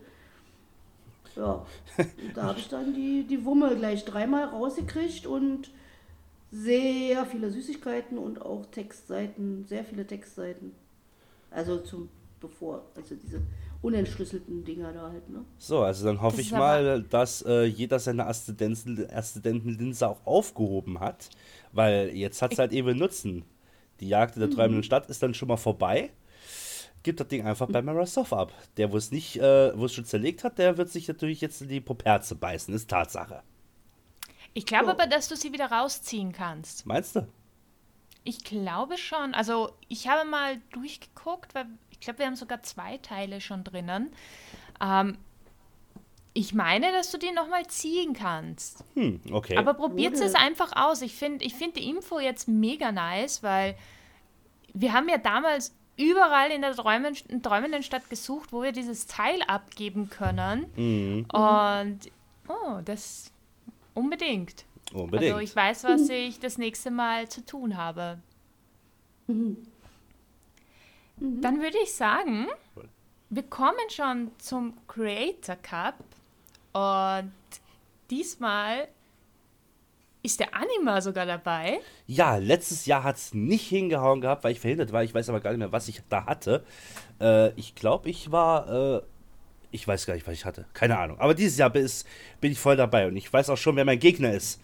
Ja, 1.37 1.65
da 2.35 2.43
habe 2.43 2.59
ich 2.59 2.69
dann 2.69 2.93
die, 2.93 3.25
die 3.27 3.45
Wumme 3.45 3.75
gleich 3.77 4.05
dreimal 4.05 4.45
rausgekriegt 4.45 5.27
und 5.27 5.71
sehr 6.55 7.27
viele 7.27 7.51
Süßigkeiten 7.51 8.17
und 8.17 8.41
auch 8.41 8.65
Textseiten, 8.67 9.65
sehr 9.67 9.85
viele 9.85 10.07
Textseiten. 10.07 10.73
Also 11.51 11.79
zum 11.79 12.09
bevor, 12.41 12.85
also 12.95 13.15
diese 13.15 13.41
unentschlüsselten 13.83 14.65
Dinger 14.65 14.93
da 14.93 15.11
halt, 15.11 15.29
ne? 15.29 15.45
So, 15.59 15.81
also 15.81 16.07
dann 16.07 16.21
hoffe 16.21 16.37
das 16.37 16.47
ich 16.47 16.53
mal, 16.53 17.03
dass 17.03 17.43
äh, 17.43 17.65
jeder 17.65 17.99
seine 17.99 18.27
Assistentenlinse 18.27 20.09
auch 20.09 20.25
aufgehoben 20.27 21.01
hat, 21.01 21.31
weil 21.73 22.11
jetzt 22.15 22.41
hat 22.43 22.53
es 22.53 22.59
halt 22.59 22.73
eben 22.73 22.97
Nutzen. 22.97 23.45
Die 24.01 24.09
Jagd 24.09 24.37
in 24.37 24.41
der 24.41 24.51
mhm. 24.51 24.55
träumenden 24.55 24.83
Stadt 24.83 25.09
ist 25.09 25.23
dann 25.23 25.35
schon 25.35 25.49
mal 25.49 25.57
vorbei. 25.57 26.11
Gibt 27.03 27.21
das 27.21 27.29
Ding 27.29 27.45
einfach 27.45 27.69
bei 27.69 27.83
Microsoft 27.83 28.33
ab. 28.33 28.53
Der, 28.79 28.91
wo 28.91 28.97
es 28.97 29.11
nicht, 29.11 29.37
äh, 29.37 29.77
wo 29.77 29.85
es 29.85 29.93
schon 29.93 30.07
zerlegt 30.07 30.45
hat, 30.45 30.59
der 30.59 30.79
wird 30.79 30.89
sich 30.89 31.07
natürlich 31.07 31.41
jetzt 31.41 31.61
in 31.61 31.69
die 31.69 31.81
Poperze 31.81 32.35
beißen, 32.35 32.73
ist 32.75 32.89
Tatsache. 32.89 33.43
Ich 34.55 34.67
glaube 34.67 34.87
oh. 34.87 34.91
aber, 34.91 35.07
dass 35.07 35.29
du 35.29 35.37
sie 35.37 35.53
wieder 35.53 35.71
rausziehen 35.71 36.33
kannst. 36.33 36.87
Meinst 36.87 37.17
du? 37.17 37.27
Ich 38.23 38.43
glaube 38.45 38.97
schon. 38.97 39.35
Also 39.35 39.73
ich 39.89 40.09
habe 40.09 40.29
mal 40.29 40.59
durchgeguckt, 40.73 41.55
weil 41.55 41.67
ich 41.91 42.01
glaube, 42.01 42.21
wir 42.21 42.27
haben 42.27 42.37
sogar 42.37 42.63
zwei 42.63 42.99
Teile 42.99 43.41
schon 43.41 43.65
drinnen. 43.65 44.13
Ähm, 44.81 45.19
ich 46.33 46.55
meine, 46.55 46.91
dass 46.91 47.11
du 47.11 47.19
die 47.19 47.31
nochmal 47.33 47.67
ziehen 47.67 48.13
kannst. 48.15 48.85
Hm, 48.95 49.21
okay. 49.31 49.57
Aber 49.57 49.75
probiert 49.75 50.15
es 50.15 50.35
einfach 50.35 50.73
aus. 50.75 51.03
Ich 51.03 51.15
finde 51.15 51.45
ich 51.45 51.55
find 51.55 51.77
die 51.77 51.89
Info 51.89 52.19
jetzt 52.19 52.49
mega 52.49 52.91
nice, 52.91 53.43
weil 53.43 53.77
wir 54.73 54.93
haben 54.93 55.09
ja 55.09 55.19
damals 55.19 55.75
überall 55.97 56.51
in 56.51 56.63
der 56.63 56.75
Träumen, 56.75 57.15
träumenden 57.43 57.83
Stadt 57.83 58.11
gesucht, 58.11 58.53
wo 58.53 58.63
wir 58.63 58.73
dieses 58.73 59.07
Teil 59.07 59.43
abgeben 59.43 60.11
können. 60.11 60.67
Mhm. 60.77 61.27
Und 61.31 62.01
oh, 62.49 62.81
das 62.85 63.31
unbedingt. 63.95 64.65
Unbedingt. 64.93 65.33
Also 65.33 65.45
ich 65.45 65.57
weiß, 65.57 65.85
was 65.85 66.09
ich 66.09 66.41
das 66.41 66.59
nächste 66.59 66.91
Mal 66.91 67.29
zu 67.29 67.45
tun 67.45 67.77
habe. 67.77 68.19
Mhm. 69.27 69.57
Dann 71.17 71.61
würde 71.61 71.79
ich 71.83 71.95
sagen, 71.95 72.49
wir 73.31 73.45
kommen 73.45 73.89
schon 73.89 74.31
zum 74.39 74.75
Creator 74.87 75.57
Cup 75.57 75.95
und 76.73 77.33
diesmal 78.11 78.89
ist 80.23 80.41
der 80.41 80.55
Anima 80.55 81.01
sogar 81.01 81.27
dabei. 81.27 81.81
Ja, 82.07 82.37
letztes 82.37 82.87
Jahr 82.87 83.05
hat 83.05 83.17
es 83.17 83.35
nicht 83.35 83.69
hingehauen 83.69 84.21
gehabt, 84.21 84.43
weil 84.43 84.53
ich 84.53 84.61
verhindert 84.61 84.91
war. 84.91 85.05
Ich 85.05 85.15
weiß 85.15 85.29
aber 85.29 85.41
gar 85.41 85.51
nicht 85.51 85.59
mehr, 85.59 85.73
was 85.73 85.87
ich 85.89 86.01
da 86.09 86.25
hatte. 86.27 86.65
Äh, 87.21 87.51
ich 87.53 87.75
glaube, 87.75 88.09
ich 88.09 88.33
war. 88.33 88.99
Äh, 88.99 89.03
ich 89.75 89.87
weiß 89.87 90.07
gar 90.07 90.15
nicht, 90.15 90.27
was 90.27 90.35
ich 90.35 90.45
hatte. 90.45 90.67
Keine 90.73 90.99
Ahnung. 90.99 91.19
Aber 91.19 91.35
dieses 91.35 91.59
Jahr 91.59 91.71
bin, 91.71 91.87
ich 92.41 92.59
voll 92.59 92.77
dabei 92.77 93.07
und 93.07 93.17
ich 93.17 93.33
weiß 93.33 93.51
auch 93.51 93.57
schon, 93.59 93.77
wer 93.77 93.85
mein 93.85 93.99
Gegner 93.99 94.33
ist 94.33 94.61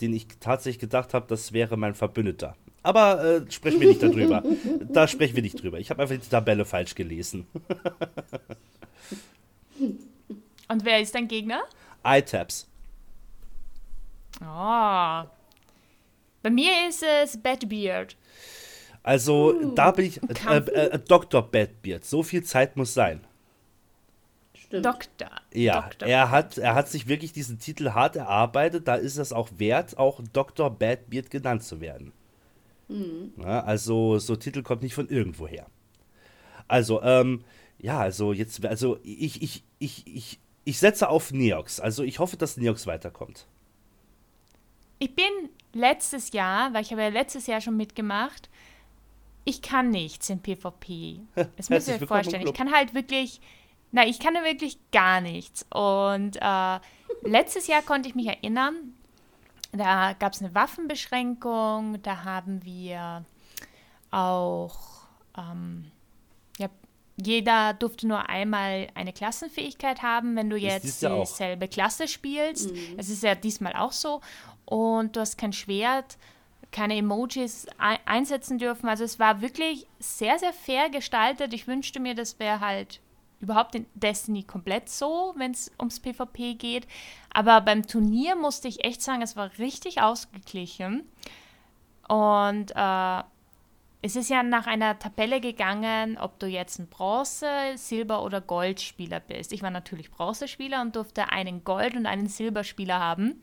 den 0.00 0.14
ich 0.14 0.26
tatsächlich 0.40 0.78
gedacht 0.78 1.14
habe, 1.14 1.26
das 1.28 1.52
wäre 1.52 1.76
mein 1.76 1.94
Verbündeter. 1.94 2.56
Aber 2.82 3.22
äh, 3.24 3.50
sprechen 3.50 3.80
wir 3.80 3.88
nicht 3.88 4.02
darüber. 4.02 4.42
da 4.92 5.08
sprechen 5.08 5.34
wir 5.36 5.42
nicht 5.42 5.62
drüber. 5.62 5.78
Ich 5.78 5.90
habe 5.90 6.02
einfach 6.02 6.16
die 6.16 6.28
Tabelle 6.28 6.64
falsch 6.64 6.94
gelesen. 6.94 7.46
Und 10.68 10.84
wer 10.84 11.00
ist 11.00 11.14
dein 11.14 11.28
Gegner? 11.28 11.62
iTabs. 12.04 12.68
Oh. 14.40 15.24
Bei 16.42 16.50
mir 16.50 16.70
ist 16.88 17.02
es 17.02 17.36
Badbeard. 17.36 18.16
Also, 19.02 19.54
uh, 19.54 19.74
da 19.74 19.90
bin 19.90 20.06
ich 20.06 20.20
äh, 20.46 20.58
äh, 20.58 20.98
Dr. 20.98 21.42
Badbeard. 21.42 22.04
So 22.04 22.22
viel 22.22 22.44
Zeit 22.44 22.76
muss 22.76 22.94
sein. 22.94 23.26
Stimmt. 24.68 24.84
Doktor. 24.84 25.30
Ja, 25.54 25.80
Doktor. 25.80 26.08
Er, 26.08 26.30
hat, 26.30 26.58
er 26.58 26.74
hat 26.74 26.88
sich 26.88 27.08
wirklich 27.08 27.32
diesen 27.32 27.58
Titel 27.58 27.90
hart 27.90 28.16
erarbeitet. 28.16 28.86
Da 28.86 28.96
ist 28.96 29.16
es 29.16 29.32
auch 29.32 29.48
wert, 29.56 29.96
auch 29.96 30.20
Dr. 30.32 30.70
Badbeard 30.70 31.30
genannt 31.30 31.64
zu 31.64 31.80
werden. 31.80 32.12
Mhm. 32.88 33.32
Ja, 33.38 33.64
also, 33.64 34.18
so 34.18 34.36
Titel 34.36 34.62
kommt 34.62 34.82
nicht 34.82 34.94
von 34.94 35.08
irgendwoher. 35.08 35.66
Also, 36.68 37.02
ähm, 37.02 37.44
ja, 37.78 37.98
also 37.98 38.34
jetzt, 38.34 38.64
also 38.66 38.98
ich, 39.02 39.42
ich, 39.42 39.64
ich, 39.78 40.06
ich, 40.06 40.38
ich 40.64 40.78
setze 40.78 41.08
auf 41.08 41.32
Neox. 41.32 41.80
Also 41.80 42.02
ich 42.02 42.18
hoffe, 42.18 42.36
dass 42.36 42.58
Neox 42.58 42.86
weiterkommt. 42.86 43.46
Ich 44.98 45.14
bin 45.14 45.24
letztes 45.72 46.32
Jahr, 46.32 46.74
weil 46.74 46.82
ich 46.82 46.90
habe 46.90 47.02
ja 47.02 47.08
letztes 47.08 47.46
Jahr 47.46 47.62
schon 47.62 47.76
mitgemacht, 47.76 48.50
ich 49.44 49.62
kann 49.62 49.88
nichts 49.88 50.28
in 50.28 50.42
PvP. 50.42 51.20
Das 51.56 51.70
müsst 51.70 51.88
ihr 51.88 51.94
euch 51.94 52.04
vorstellen. 52.06 52.46
Ich 52.46 52.52
kann 52.52 52.70
halt 52.70 52.92
wirklich 52.92 53.40
na, 53.90 54.06
ich 54.06 54.20
kann 54.20 54.34
wirklich 54.34 54.78
gar 54.92 55.20
nichts. 55.20 55.66
Und 55.70 56.36
äh, 56.40 56.80
letztes 57.22 57.66
Jahr 57.66 57.82
konnte 57.82 58.08
ich 58.08 58.14
mich 58.14 58.26
erinnern, 58.26 58.94
da 59.72 60.14
gab 60.14 60.32
es 60.32 60.42
eine 60.42 60.54
Waffenbeschränkung, 60.54 62.00
da 62.02 62.24
haben 62.24 62.64
wir 62.64 63.24
auch, 64.10 64.78
ähm, 65.36 65.90
ja, 66.58 66.68
jeder 67.16 67.74
durfte 67.74 68.06
nur 68.06 68.28
einmal 68.28 68.88
eine 68.94 69.12
Klassenfähigkeit 69.12 70.02
haben, 70.02 70.36
wenn 70.36 70.48
du 70.48 70.56
jetzt 70.56 71.02
ja 71.02 71.20
dieselbe 71.20 71.66
auch. 71.66 71.70
Klasse 71.70 72.08
spielst. 72.08 72.72
Mhm. 72.72 72.96
Das 72.96 73.08
ist 73.08 73.22
ja 73.22 73.34
diesmal 73.34 73.74
auch 73.74 73.92
so. 73.92 74.20
Und 74.64 75.16
du 75.16 75.20
hast 75.20 75.36
kein 75.36 75.52
Schwert, 75.52 76.16
keine 76.70 76.96
Emojis 76.96 77.66
einsetzen 78.04 78.58
dürfen. 78.58 78.88
Also 78.88 79.04
es 79.04 79.18
war 79.18 79.40
wirklich 79.40 79.86
sehr, 79.98 80.38
sehr 80.38 80.52
fair 80.52 80.90
gestaltet. 80.90 81.52
Ich 81.52 81.66
wünschte 81.66 82.00
mir, 82.00 82.14
das 82.14 82.38
wäre 82.38 82.60
halt 82.60 83.00
überhaupt 83.40 83.74
in 83.74 83.86
Destiny 83.94 84.42
komplett 84.42 84.88
so, 84.88 85.34
wenn 85.36 85.52
es 85.52 85.70
ums 85.78 86.00
PvP 86.00 86.54
geht. 86.54 86.86
Aber 87.32 87.60
beim 87.60 87.86
Turnier 87.86 88.36
musste 88.36 88.68
ich 88.68 88.84
echt 88.84 89.02
sagen, 89.02 89.22
es 89.22 89.36
war 89.36 89.50
richtig 89.58 90.00
ausgeglichen. 90.00 91.08
Und 92.08 92.72
äh, 92.74 93.22
es 94.00 94.16
ist 94.16 94.30
ja 94.30 94.42
nach 94.42 94.66
einer 94.66 94.98
Tabelle 94.98 95.40
gegangen, 95.40 96.18
ob 96.18 96.38
du 96.38 96.46
jetzt 96.46 96.78
ein 96.78 96.88
Bronze-, 96.88 97.76
Silber- 97.76 98.22
oder 98.22 98.40
Goldspieler 98.40 99.20
bist. 99.20 99.52
Ich 99.52 99.62
war 99.62 99.70
natürlich 99.70 100.10
Bronzespieler 100.10 100.80
und 100.82 100.94
durfte 100.94 101.30
einen 101.30 101.64
Gold- 101.64 101.96
und 101.96 102.06
einen 102.06 102.28
Silberspieler 102.28 102.98
haben. 102.98 103.42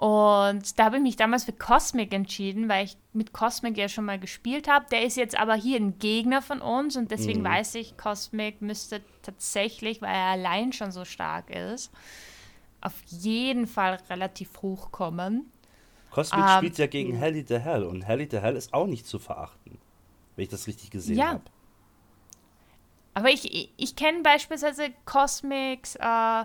Und 0.00 0.78
da 0.78 0.86
habe 0.86 0.96
ich 0.96 1.02
mich 1.02 1.16
damals 1.16 1.44
für 1.44 1.52
Cosmic 1.52 2.14
entschieden, 2.14 2.70
weil 2.70 2.86
ich 2.86 2.96
mit 3.12 3.34
Cosmic 3.34 3.76
ja 3.76 3.86
schon 3.86 4.06
mal 4.06 4.18
gespielt 4.18 4.66
habe. 4.66 4.86
Der 4.90 5.04
ist 5.04 5.18
jetzt 5.18 5.38
aber 5.38 5.54
hier 5.54 5.76
ein 5.76 5.98
Gegner 5.98 6.40
von 6.40 6.62
uns 6.62 6.96
und 6.96 7.10
deswegen 7.10 7.40
mhm. 7.40 7.48
weiß 7.48 7.74
ich, 7.74 7.98
Cosmic 7.98 8.62
müsste 8.62 9.02
tatsächlich, 9.20 10.00
weil 10.00 10.14
er 10.14 10.30
allein 10.30 10.72
schon 10.72 10.90
so 10.90 11.04
stark 11.04 11.50
ist, 11.50 11.92
auf 12.80 12.94
jeden 13.08 13.66
Fall 13.66 13.98
relativ 14.08 14.62
hoch 14.62 14.90
kommen. 14.90 15.52
Cosmic 16.10 16.44
ähm, 16.44 16.56
spielt 16.56 16.78
ja 16.78 16.86
gegen 16.86 17.14
Helly 17.14 17.44
the 17.46 17.58
Hell 17.58 17.84
und 17.84 18.00
Helly 18.00 18.26
the 18.30 18.38
Hell 18.38 18.56
ist 18.56 18.72
auch 18.72 18.86
nicht 18.86 19.06
zu 19.06 19.18
verachten, 19.18 19.76
wenn 20.34 20.44
ich 20.44 20.48
das 20.48 20.66
richtig 20.66 20.90
gesehen 20.90 21.18
ja. 21.18 21.28
habe. 21.32 21.44
Aber 23.12 23.28
ich, 23.28 23.52
ich, 23.52 23.70
ich 23.76 23.96
kenne 23.96 24.22
beispielsweise 24.22 24.92
Cosmics 25.04 25.96
äh, 25.96 26.44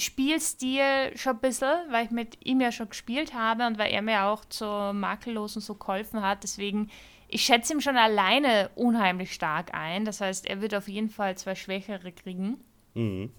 Spielstil 0.00 1.16
schon 1.16 1.36
ein 1.36 1.40
bisschen, 1.40 1.90
weil 1.90 2.06
ich 2.06 2.10
mit 2.10 2.44
ihm 2.44 2.60
ja 2.60 2.72
schon 2.72 2.88
gespielt 2.88 3.34
habe 3.34 3.66
und 3.66 3.78
weil 3.78 3.92
er 3.92 4.02
mir 4.02 4.24
auch 4.24 4.44
zur 4.44 4.92
Makellosen 4.92 5.60
so 5.60 5.74
geholfen 5.74 6.22
hat. 6.22 6.42
Deswegen, 6.42 6.90
ich 7.28 7.42
schätze 7.42 7.72
ihm 7.72 7.80
schon 7.80 7.96
alleine 7.96 8.70
unheimlich 8.74 9.32
stark 9.32 9.74
ein. 9.74 10.04
Das 10.04 10.20
heißt, 10.20 10.46
er 10.46 10.60
wird 10.60 10.74
auf 10.74 10.88
jeden 10.88 11.10
Fall 11.10 11.36
zwei 11.36 11.54
Schwächere 11.54 12.12
kriegen. 12.12 12.58
Mhm. 12.94 13.32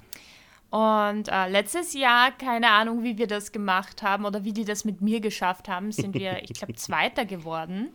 Und 0.70 1.30
äh, 1.30 1.50
letztes 1.50 1.94
Jahr, 1.94 2.32
keine 2.32 2.70
Ahnung, 2.70 3.04
wie 3.04 3.18
wir 3.18 3.26
das 3.26 3.52
gemacht 3.52 4.04
haben 4.04 4.26
oder 4.26 4.44
wie 4.44 4.54
die 4.54 4.66
das 4.66 4.86
mit 4.86 5.02
mir 5.02 5.20
geschafft 5.20 5.68
haben, 5.68 5.92
sind 5.92 6.14
wir, 6.14 6.44
ich 6.44 6.54
glaube, 6.54 6.74
Zweiter 6.76 7.26
geworden. 7.26 7.90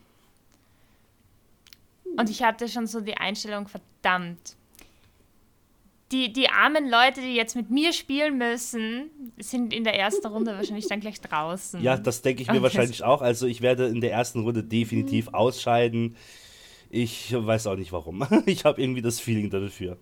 Und 2.16 2.30
ich 2.30 2.42
hatte 2.42 2.68
schon 2.68 2.86
so 2.86 3.00
die 3.00 3.16
Einstellung, 3.16 3.68
verdammt. 3.68 4.56
Die, 6.14 6.32
die 6.32 6.48
armen 6.48 6.88
Leute, 6.88 7.20
die 7.20 7.34
jetzt 7.34 7.56
mit 7.56 7.70
mir 7.70 7.92
spielen 7.92 8.38
müssen, 8.38 9.10
sind 9.36 9.74
in 9.74 9.82
der 9.82 9.98
ersten 9.98 10.24
Runde 10.28 10.52
wahrscheinlich 10.52 10.86
dann 10.86 11.00
gleich 11.00 11.20
draußen. 11.20 11.82
Ja, 11.82 11.96
das 11.96 12.22
denke 12.22 12.42
ich 12.42 12.48
mir 12.48 12.62
wahrscheinlich 12.62 13.02
auch. 13.02 13.20
Also 13.20 13.48
ich 13.48 13.62
werde 13.62 13.86
in 13.86 14.00
der 14.00 14.12
ersten 14.12 14.42
Runde 14.42 14.62
definitiv 14.62 15.26
mhm. 15.26 15.34
ausscheiden. 15.34 16.16
Ich 16.88 17.34
weiß 17.36 17.66
auch 17.66 17.74
nicht 17.74 17.90
warum. 17.90 18.24
Ich 18.46 18.64
habe 18.64 18.80
irgendwie 18.80 19.02
das 19.02 19.18
Feeling 19.18 19.50
dafür. 19.50 19.96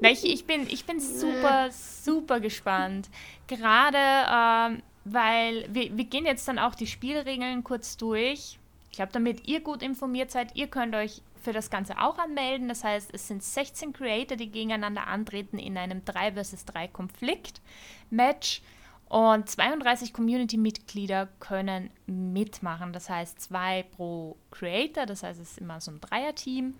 Na, 0.00 0.10
ich, 0.10 0.24
ich, 0.24 0.46
bin, 0.46 0.66
ich 0.70 0.86
bin 0.86 1.00
super, 1.00 1.68
super 1.70 2.40
gespannt. 2.40 3.10
Gerade, 3.48 3.98
ähm, 3.98 4.82
weil 5.04 5.68
wir, 5.70 5.94
wir 5.94 6.04
gehen 6.04 6.24
jetzt 6.24 6.48
dann 6.48 6.58
auch 6.58 6.74
die 6.74 6.86
Spielregeln 6.86 7.62
kurz 7.62 7.98
durch. 7.98 8.58
Ich 8.90 8.96
glaube, 8.96 9.12
damit 9.12 9.46
ihr 9.46 9.60
gut 9.60 9.82
informiert 9.82 10.30
seid, 10.30 10.56
ihr 10.56 10.68
könnt 10.68 10.94
euch 10.94 11.20
für 11.42 11.52
das 11.52 11.70
Ganze 11.70 11.98
auch 11.98 12.18
anmelden. 12.18 12.68
Das 12.68 12.84
heißt, 12.84 13.10
es 13.12 13.28
sind 13.28 13.42
16 13.42 13.92
Creator, 13.92 14.36
die 14.36 14.50
gegeneinander 14.50 15.06
antreten 15.06 15.58
in 15.58 15.76
einem 15.76 16.04
3 16.04 16.32
vs 16.32 16.64
3 16.66 16.88
Konflikt-Match. 16.88 18.62
Und 19.08 19.50
32 19.50 20.14
Community-Mitglieder 20.14 21.28
können 21.38 21.90
mitmachen. 22.06 22.94
Das 22.94 23.10
heißt, 23.10 23.38
zwei 23.42 23.82
pro 23.82 24.38
Creator. 24.50 25.04
Das 25.04 25.22
heißt, 25.22 25.38
es 25.38 25.52
ist 25.52 25.58
immer 25.58 25.82
so 25.82 25.90
ein 25.90 26.00
Dreier-Team. 26.00 26.74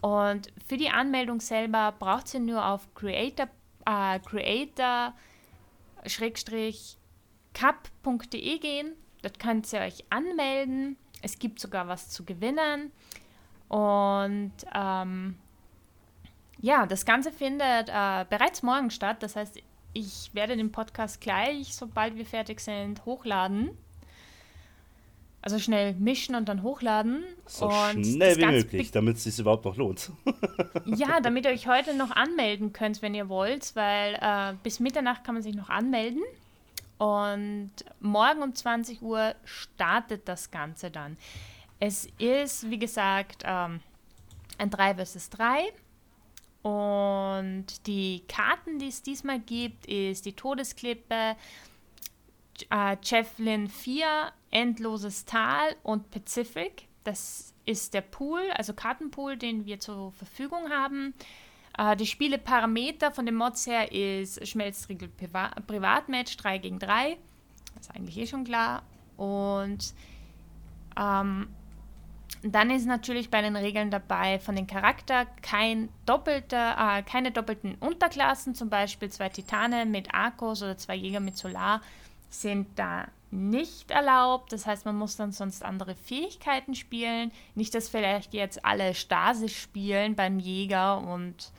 Und 0.00 0.52
für 0.66 0.76
die 0.76 0.90
Anmeldung 0.90 1.40
selber 1.40 1.92
braucht 1.96 2.34
ihr 2.34 2.40
nur 2.40 2.66
auf 2.66 2.92
Creator, 2.94 3.46
äh, 3.86 4.18
Creator 4.18 5.14
cup.de 7.54 8.58
gehen. 8.58 8.96
Dort 9.22 9.38
könnt 9.38 9.72
ihr 9.72 9.80
euch 9.80 10.04
anmelden. 10.10 10.96
Es 11.22 11.38
gibt 11.38 11.60
sogar 11.60 11.86
was 11.88 12.08
zu 12.08 12.24
gewinnen. 12.24 12.90
Und 13.70 14.52
ähm, 14.74 15.36
ja, 16.60 16.86
das 16.86 17.06
Ganze 17.06 17.30
findet 17.30 17.88
äh, 17.88 18.24
bereits 18.28 18.64
morgen 18.64 18.90
statt. 18.90 19.22
Das 19.22 19.36
heißt, 19.36 19.58
ich 19.92 20.30
werde 20.32 20.56
den 20.56 20.72
Podcast 20.72 21.20
gleich, 21.20 21.74
sobald 21.74 22.16
wir 22.16 22.26
fertig 22.26 22.60
sind, 22.60 23.04
hochladen. 23.06 23.70
Also 25.40 25.60
schnell 25.60 25.94
mischen 25.94 26.34
und 26.34 26.48
dann 26.48 26.64
hochladen. 26.64 27.22
So 27.46 27.66
und 27.68 28.04
schnell 28.04 28.36
wie 28.38 28.46
möglich, 28.46 28.90
damit 28.90 29.18
es 29.18 29.24
sich 29.24 29.38
überhaupt 29.38 29.64
noch 29.64 29.76
lohnt. 29.76 30.10
ja, 30.84 31.20
damit 31.22 31.44
ihr 31.44 31.52
euch 31.52 31.68
heute 31.68 31.96
noch 31.96 32.10
anmelden 32.10 32.72
könnt, 32.72 33.02
wenn 33.02 33.14
ihr 33.14 33.28
wollt, 33.28 33.76
weil 33.76 34.18
äh, 34.20 34.54
bis 34.64 34.80
Mitternacht 34.80 35.22
kann 35.22 35.36
man 35.36 35.42
sich 35.44 35.54
noch 35.54 35.70
anmelden. 35.70 36.22
Und 36.98 37.70
morgen 38.00 38.42
um 38.42 38.52
20 38.52 39.00
Uhr 39.00 39.36
startet 39.44 40.28
das 40.28 40.50
Ganze 40.50 40.90
dann. 40.90 41.16
Es 41.80 42.06
ist, 42.18 42.70
wie 42.70 42.78
gesagt, 42.78 43.42
ähm, 43.44 43.80
ein 44.58 44.70
3 44.70 44.94
vs 44.94 45.30
3. 45.30 45.72
Und 46.62 47.86
die 47.86 48.22
Karten, 48.28 48.78
die 48.78 48.88
es 48.88 49.02
diesmal 49.02 49.40
gibt, 49.40 49.86
ist 49.86 50.26
die 50.26 50.34
Todesklippe, 50.34 51.36
äh, 52.68 52.96
Cheflin 53.02 53.68
4, 53.68 54.30
Endloses 54.50 55.24
Tal 55.24 55.74
und 55.82 56.10
Pacific. 56.10 56.86
Das 57.04 57.54
ist 57.64 57.94
der 57.94 58.02
Pool, 58.02 58.42
also 58.56 58.74
Kartenpool, 58.74 59.38
den 59.38 59.64
wir 59.64 59.80
zur 59.80 60.12
Verfügung 60.12 60.68
haben. 60.68 61.14
Äh, 61.78 61.96
die 61.96 62.06
Spieleparameter 62.06 63.10
von 63.10 63.24
den 63.24 63.36
Mods 63.36 63.66
her 63.66 63.90
ist 63.90 64.46
Schmelzriegel 64.46 65.08
Priva 65.08 65.52
Privatmatch 65.66 66.36
3 66.36 66.58
gegen 66.58 66.78
3. 66.78 67.16
Das 67.74 67.86
ist 67.86 67.96
eigentlich 67.96 68.18
eh 68.18 68.26
schon 68.26 68.44
klar. 68.44 68.82
Und 69.16 69.94
ähm, 70.98 71.48
dann 72.42 72.70
ist 72.70 72.86
natürlich 72.86 73.30
bei 73.30 73.42
den 73.42 73.56
Regeln 73.56 73.90
dabei 73.90 74.38
von 74.38 74.56
den 74.56 74.66
Charakter 74.66 75.26
kein 75.42 75.90
doppelter, 76.06 76.76
äh, 76.78 77.02
keine 77.02 77.32
doppelten 77.32 77.74
Unterklassen, 77.76 78.54
zum 78.54 78.70
Beispiel 78.70 79.10
zwei 79.10 79.28
Titane 79.28 79.84
mit 79.84 80.14
Arkos 80.14 80.62
oder 80.62 80.78
zwei 80.78 80.94
Jäger 80.94 81.20
mit 81.20 81.36
Solar 81.36 81.82
sind 82.30 82.78
da 82.78 83.08
nicht 83.30 83.90
erlaubt. 83.90 84.52
Das 84.52 84.66
heißt, 84.66 84.86
man 84.86 84.96
muss 84.96 85.16
dann 85.16 85.32
sonst 85.32 85.64
andere 85.64 85.94
Fähigkeiten 85.94 86.74
spielen. 86.74 87.30
Nicht, 87.54 87.74
dass 87.74 87.88
vielleicht 87.88 88.34
jetzt 88.34 88.64
alle 88.64 88.94
Stasis 88.94 89.52
spielen 89.52 90.14
beim 90.14 90.38
Jäger 90.38 90.98
und 90.98 91.52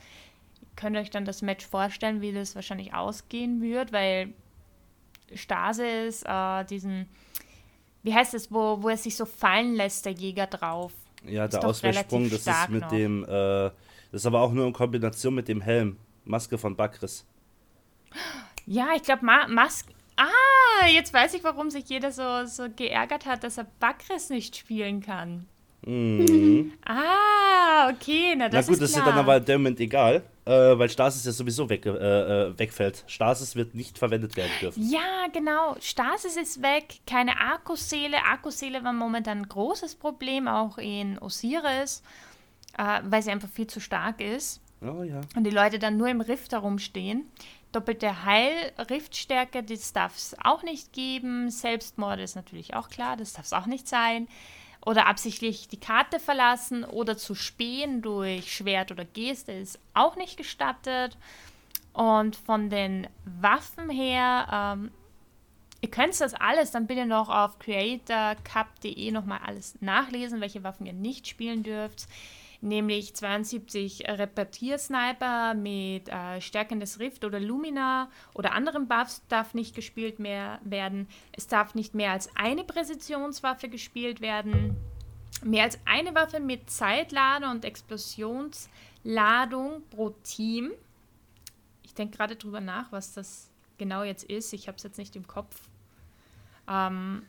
könnt 0.76 0.96
euch 0.96 1.10
dann 1.10 1.24
das 1.24 1.42
Match 1.42 1.66
vorstellen, 1.66 2.20
wie 2.20 2.32
das 2.32 2.54
wahrscheinlich 2.54 2.94
ausgehen 2.94 3.60
wird, 3.60 3.92
weil 3.92 4.32
Stasis 5.34 6.22
äh, 6.24 6.64
diesen, 6.64 7.08
wie 8.02 8.14
heißt 8.14 8.34
es, 8.34 8.50
wo, 8.50 8.82
wo 8.82 8.88
er 8.88 8.96
sich 8.96 9.16
so 9.16 9.24
fallen 9.24 9.74
lässt, 9.74 10.04
der 10.06 10.12
Jäger 10.12 10.46
drauf. 10.46 10.92
Ja, 11.24 11.46
der 11.46 11.64
Ausweichsprung, 11.64 12.28
das 12.30 12.46
ist 12.46 12.68
mit 12.68 12.82
noch. 12.82 12.88
dem, 12.88 13.24
äh, 13.24 13.28
das 13.28 13.74
ist 14.22 14.26
aber 14.26 14.40
auch 14.40 14.52
nur 14.52 14.66
in 14.66 14.72
Kombination 14.72 15.34
mit 15.34 15.48
dem 15.48 15.60
Helm. 15.60 15.96
Maske 16.24 16.58
von 16.58 16.74
Bakris. 16.76 17.24
Ja, 18.66 18.88
ich 18.94 19.02
glaube, 19.02 19.24
Ma 19.24 19.46
Maske. 19.48 19.92
Ah, 20.16 20.86
jetzt 20.86 21.12
weiß 21.14 21.34
ich, 21.34 21.42
warum 21.42 21.70
sich 21.70 21.88
jeder 21.88 22.12
so, 22.12 22.44
so 22.44 22.68
geärgert 22.74 23.24
hat, 23.26 23.42
dass 23.44 23.58
er 23.58 23.66
Bakris 23.80 24.30
nicht 24.30 24.56
spielen 24.56 25.00
kann. 25.00 25.46
Mhm. 25.86 26.72
Ah, 26.84 27.90
okay, 27.90 28.34
na 28.36 28.48
das 28.48 28.66
Na 28.66 28.72
gut, 28.72 28.74
ist 28.74 28.82
das 28.82 28.92
klar. 28.92 29.06
ist 29.06 29.10
dann 29.10 29.18
aber 29.18 29.40
Diamond 29.40 29.80
egal, 29.80 30.22
äh, 30.44 30.78
weil 30.78 30.88
Stasis 30.88 31.24
ja 31.24 31.32
sowieso 31.32 31.68
weg, 31.68 31.86
äh, 31.86 31.90
äh, 31.90 32.58
wegfällt. 32.58 33.04
Stasis 33.06 33.54
wird 33.54 33.74
nicht 33.74 33.98
verwendet 33.98 34.36
werden 34.36 34.50
dürfen. 34.60 34.90
Ja, 34.90 35.28
genau. 35.32 35.76
Stasis 35.80 36.36
ist 36.36 36.62
weg, 36.62 37.00
keine 37.06 37.40
Akkuseele. 37.40 38.16
Akkuseele 38.24 38.82
war 38.82 38.92
momentan 38.92 39.38
ein 39.38 39.48
großes 39.48 39.94
Problem, 39.94 40.48
auch 40.48 40.78
in 40.78 41.18
Osiris, 41.20 42.02
äh, 42.76 43.00
weil 43.04 43.22
sie 43.22 43.30
einfach 43.30 43.48
viel 43.48 43.68
zu 43.68 43.80
stark 43.80 44.20
ist. 44.20 44.60
Oh 44.80 45.04
ja. 45.04 45.20
Und 45.36 45.44
die 45.44 45.50
Leute 45.50 45.78
dann 45.78 45.96
nur 45.96 46.08
im 46.08 46.20
Rift 46.20 46.52
herumstehen. 46.52 47.30
Doppelte 47.70 48.24
Heil-Riftstärke, 48.24 49.62
das 49.62 49.92
darf 49.92 50.16
es 50.16 50.36
auch 50.42 50.62
nicht 50.62 50.92
geben. 50.92 51.50
Selbstmord 51.50 52.18
ist 52.18 52.34
natürlich 52.34 52.74
auch 52.74 52.88
klar, 52.88 53.16
das 53.16 53.32
darf 53.32 53.46
es 53.46 53.52
auch 53.52 53.66
nicht 53.66 53.88
sein. 53.88 54.28
Oder 54.84 55.06
absichtlich 55.06 55.68
die 55.68 55.78
Karte 55.78 56.18
verlassen 56.18 56.84
oder 56.84 57.16
zu 57.16 57.34
spähen 57.34 58.02
durch 58.02 58.52
Schwert 58.52 58.90
oder 58.90 59.04
Geste 59.04 59.52
ist 59.52 59.78
auch 59.94 60.16
nicht 60.16 60.36
gestattet. 60.36 61.16
Und 61.92 62.36
von 62.36 62.68
den 62.70 63.06
Waffen 63.24 63.90
her, 63.90 64.48
ähm, 64.76 64.90
ihr 65.80 65.90
könnt 65.90 66.20
das 66.20 66.34
alles 66.34 66.72
dann 66.72 66.86
bitte 66.86 67.06
noch 67.06 67.28
auf 67.28 67.58
creatorcup.de 67.58 69.10
nochmal 69.12 69.40
alles 69.44 69.80
nachlesen, 69.80 70.40
welche 70.40 70.64
Waffen 70.64 70.86
ihr 70.86 70.94
nicht 70.94 71.28
spielen 71.28 71.62
dürft 71.62 72.08
nämlich 72.62 73.14
72 73.14 74.08
Repetiersniper 74.08 75.52
mit 75.54 76.08
äh, 76.08 76.40
stärkendes 76.40 76.98
Rift 77.00 77.24
oder 77.24 77.40
Lumina 77.40 78.08
oder 78.34 78.52
anderen 78.52 78.86
Buffs 78.88 79.22
darf 79.28 79.52
nicht 79.52 79.74
gespielt 79.74 80.18
mehr 80.18 80.60
werden. 80.64 81.08
Es 81.32 81.48
darf 81.48 81.74
nicht 81.74 81.94
mehr 81.94 82.12
als 82.12 82.30
eine 82.36 82.64
Präzisionswaffe 82.64 83.68
gespielt 83.68 84.20
werden. 84.20 84.76
Mehr 85.44 85.64
als 85.64 85.80
eine 85.84 86.14
Waffe 86.14 86.38
mit 86.38 86.70
Zeitlader 86.70 87.50
und 87.50 87.64
Explosionsladung 87.64 89.82
pro 89.90 90.10
Team. 90.22 90.70
Ich 91.82 91.94
denke 91.94 92.16
gerade 92.16 92.36
drüber 92.36 92.60
nach, 92.60 92.92
was 92.92 93.12
das 93.12 93.50
genau 93.76 94.04
jetzt 94.04 94.22
ist. 94.24 94.52
Ich 94.52 94.68
habe 94.68 94.76
es 94.76 94.84
jetzt 94.84 94.98
nicht 94.98 95.16
im 95.16 95.26
Kopf. 95.26 95.68
Ähm, 96.68 97.24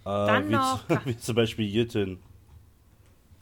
äh, 0.00 0.04
dann 0.04 0.48
wie 0.48 0.52
noch. 0.52 0.88
wie 1.04 1.18
zum 1.18 1.36
Beispiel 1.36 1.66
Jütten. 1.66 2.18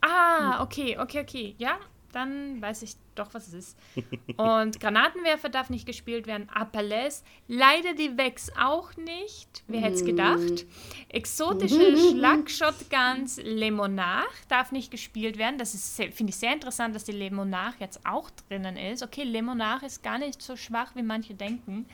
Ah, 0.04 0.62
okay, 0.62 0.98
okay, 0.98 1.20
okay. 1.20 1.54
Ja, 1.58 1.78
dann 2.12 2.60
weiß 2.62 2.82
ich 2.82 2.94
doch, 3.14 3.34
was 3.34 3.48
es 3.48 3.54
ist. 3.54 3.78
Und 4.36 4.78
Granatenwerfer 4.80 5.48
darf 5.48 5.70
nicht 5.70 5.86
gespielt 5.86 6.26
werden. 6.26 6.48
Appelles. 6.48 7.24
Leider 7.48 7.94
die 7.94 8.16
Vex 8.16 8.52
auch 8.58 8.96
nicht. 8.96 9.64
Wer 9.66 9.80
hätte 9.80 9.94
es 9.94 10.04
gedacht? 10.04 10.66
Exotische 11.08 11.96
Schlagshotguns 11.96 13.40
Lemonach 13.42 14.32
darf 14.48 14.72
nicht 14.72 14.90
gespielt 14.90 15.38
werden. 15.38 15.58
Das 15.58 15.74
ist, 15.74 15.96
finde 15.96 16.30
ich, 16.30 16.36
sehr 16.36 16.52
interessant, 16.52 16.94
dass 16.94 17.04
die 17.04 17.12
Lemonach 17.12 17.74
jetzt 17.80 18.00
auch 18.06 18.30
drinnen 18.48 18.76
ist. 18.76 19.02
Okay, 19.02 19.24
Lemonach 19.24 19.82
ist 19.82 20.02
gar 20.02 20.18
nicht 20.18 20.40
so 20.40 20.56
schwach, 20.56 20.94
wie 20.94 21.02
manche 21.02 21.34
denken. 21.34 21.86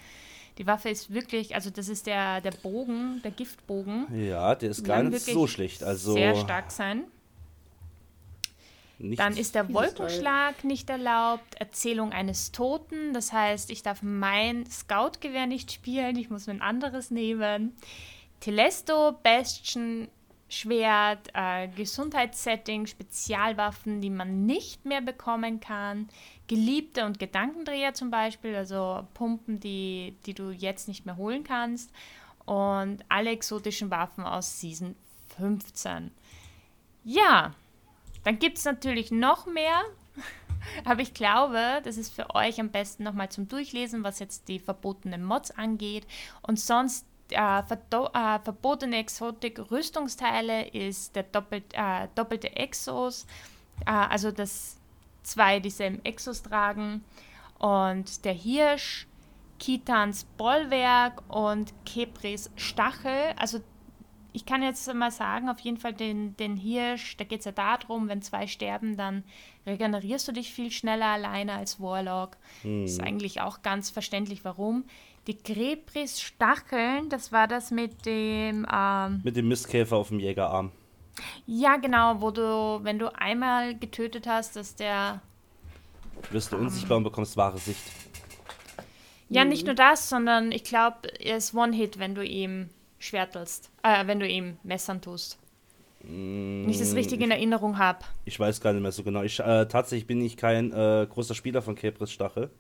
Die 0.59 0.67
Waffe 0.67 0.91
ist 0.91 1.15
wirklich, 1.15 1.55
also 1.55 1.71
das 1.71 1.89
ist 1.89 2.07
der, 2.07 2.43
der 2.43 2.51
Bogen, 2.51 3.23
der 3.25 3.31
Giftbogen. 3.31 4.07
Ja, 4.15 4.55
der 4.55 4.71
ist 4.71 4.85
gar 4.85 5.03
nicht 5.03 5.25
so 5.25 5.47
schlecht. 5.47 5.83
Also 5.83 6.13
sehr 6.13 6.37
stark 6.37 6.71
sein. 6.71 7.05
Nichts. 9.01 9.25
Dann 9.25 9.37
ist 9.37 9.55
der 9.55 9.73
Wolkenschlag 9.73 10.63
nicht 10.63 10.91
erlaubt, 10.91 11.55
Erzählung 11.55 12.13
eines 12.13 12.53
Toten, 12.53 13.15
das 13.15 13.33
heißt, 13.33 13.71
ich 13.71 13.83
darf 13.83 14.03
mein 14.03 14.67
Scout-Gewehr 14.67 15.47
nicht 15.47 15.73
spielen, 15.73 16.17
ich 16.17 16.29
muss 16.29 16.47
mir 16.47 16.55
ein 16.55 16.63
anderes 16.63 17.11
nehmen. 17.11 17.75
Telesto, 18.41 19.13
Bastion, 19.23 20.09
Schwert, 20.51 21.29
äh, 21.33 21.69
Gesundheitssetting, 21.69 22.87
Spezialwaffen, 22.87 24.01
die 24.03 24.11
man 24.11 24.45
nicht 24.45 24.85
mehr 24.85 25.01
bekommen 25.01 25.61
kann, 25.61 26.09
Geliebte 26.47 27.07
und 27.07 27.19
Gedankendreher 27.19 27.95
zum 27.95 28.11
Beispiel, 28.11 28.55
also 28.55 29.07
Pumpen, 29.15 29.61
die, 29.61 30.17
die 30.27 30.35
du 30.35 30.51
jetzt 30.51 30.89
nicht 30.89 31.07
mehr 31.07 31.17
holen 31.17 31.45
kannst 31.45 31.91
und 32.45 32.99
alle 33.09 33.31
exotischen 33.31 33.91
Waffen 33.91 34.25
aus 34.25 34.61
Season 34.61 34.95
15. 35.39 36.11
Ja, 37.05 37.55
dann 38.25 38.39
gibt 38.39 38.59
es 38.59 38.65
natürlich 38.65 39.11
noch 39.11 39.47
mehr, 39.47 39.83
aber 40.85 41.01
ich 41.01 41.15
glaube, 41.15 41.81
das 41.85 41.97
ist 41.97 42.15
für 42.15 42.35
euch 42.35 42.61
am 42.61 42.71
besten 42.71 43.05
nochmal 43.05 43.31
zum 43.31 43.49
Durchlesen, 43.49 44.05
was 44.05 44.19
jetzt 44.19 44.49
die 44.49 44.59
verbotenen 44.59 45.25
Mods 45.25 45.51
angeht. 45.51 46.07
Und 46.43 46.61
sonst 46.61 47.07
äh, 47.31 47.61
äh, 47.61 48.39
verbotene 48.41 48.99
Exotik-Rüstungsteile 48.99 50.69
ist 50.69 51.17
der 51.17 51.25
doppelt, 51.25 51.65
äh, 51.73 52.09
doppelte 52.15 52.57
Exos, 52.57 53.27
äh, 53.87 53.91
also 53.91 54.31
dass 54.31 54.77
zwei 55.23 55.61
dieselben 55.61 56.05
Exos 56.05 56.43
tragen. 56.43 57.05
Und 57.59 58.25
der 58.25 58.33
Hirsch, 58.33 59.07
Kitans 59.59 60.25
Bollwerk 60.25 61.23
und 61.29 61.73
Kepris 61.85 62.51
Stachel. 62.57 63.35
Also 63.37 63.61
ich 64.33 64.47
kann 64.47 64.63
jetzt 64.63 64.93
mal 64.95 65.11
sagen, 65.11 65.49
auf 65.49 65.61
jeden 65.61 65.77
Fall 65.77 65.93
den, 65.93 66.37
den 66.37 66.57
Hirsch, 66.57 67.17
da 67.17 67.25
geht 67.25 67.41
es 67.41 67.45
ja 67.45 67.53
darum, 67.53 68.09
wenn 68.09 68.23
zwei 68.23 68.47
sterben, 68.47 68.97
dann 68.97 69.25
regenerierst 69.67 70.29
du 70.29 70.33
dich 70.33 70.53
viel 70.53 70.71
schneller 70.71 71.07
alleine 71.07 71.55
als 71.55 71.81
Warlock. 71.81 72.37
Hm. 72.63 72.85
Ist 72.85 73.01
eigentlich 73.01 73.41
auch 73.41 73.63
ganz 73.63 73.91
verständlich, 73.91 74.45
warum. 74.45 74.85
Die 75.27 75.37
Krebris 75.37 76.21
Stacheln, 76.21 77.09
das 77.09 77.33
war 77.33 77.47
das 77.47 77.71
mit 77.71 78.07
dem. 78.07 78.67
Ähm, 78.73 79.21
mit 79.23 79.37
dem 79.37 79.49
Mistkäfer 79.49 79.97
auf 79.97 80.09
dem 80.09 80.21
Jägerarm. 80.21 80.73
Ja, 81.47 81.77
genau, 81.77 82.21
wo 82.21 82.31
du, 82.31 82.81
wenn 82.83 82.99
du 82.99 83.15
einmal 83.15 83.77
getötet 83.77 84.27
hast, 84.27 84.57
dass 84.57 84.75
der. 84.77 85.21
Wirst 86.31 86.53
du 86.53 86.57
ähm, 86.57 86.63
unsichtbar 86.63 86.97
und 86.97 87.05
bekommst 87.05 87.37
wahre 87.37 87.59
Sicht. 87.59 87.83
Ja, 89.29 89.45
nicht 89.45 89.65
nur 89.65 89.77
das, 89.77 90.09
sondern 90.09 90.51
ich 90.51 90.65
glaube, 90.65 91.09
er 91.21 91.37
ist 91.37 91.55
One-Hit, 91.55 92.01
wenn 92.01 92.17
du 92.17 92.25
ihm 92.25 92.69
schwertelst. 93.01 93.73
Äh, 93.83 94.07
wenn 94.07 94.21
du 94.21 94.29
ihm 94.29 94.59
messern 94.63 95.01
tust. 95.01 95.39
Mm, 96.05 96.63
nicht 96.67 96.81
das 96.81 96.95
richtig 96.95 97.21
in 97.21 97.33
Erinnerung 97.33 97.79
habe. 97.79 98.05
Ich 98.25 98.39
weiß 98.39 98.61
gar 98.61 98.73
nicht 98.73 98.83
mehr 98.83 98.93
so 98.93 99.03
genau. 99.03 99.23
Ich, 99.23 99.41
äh, 99.41 99.67
tatsächlich 99.67 100.07
bin 100.07 100.21
ich 100.21 100.37
kein 100.37 100.73
äh, 100.73 101.07
großer 101.11 101.35
Spieler 101.35 101.63
von 101.63 101.75
Kepris 101.75 102.13
Stachel. 102.13 102.51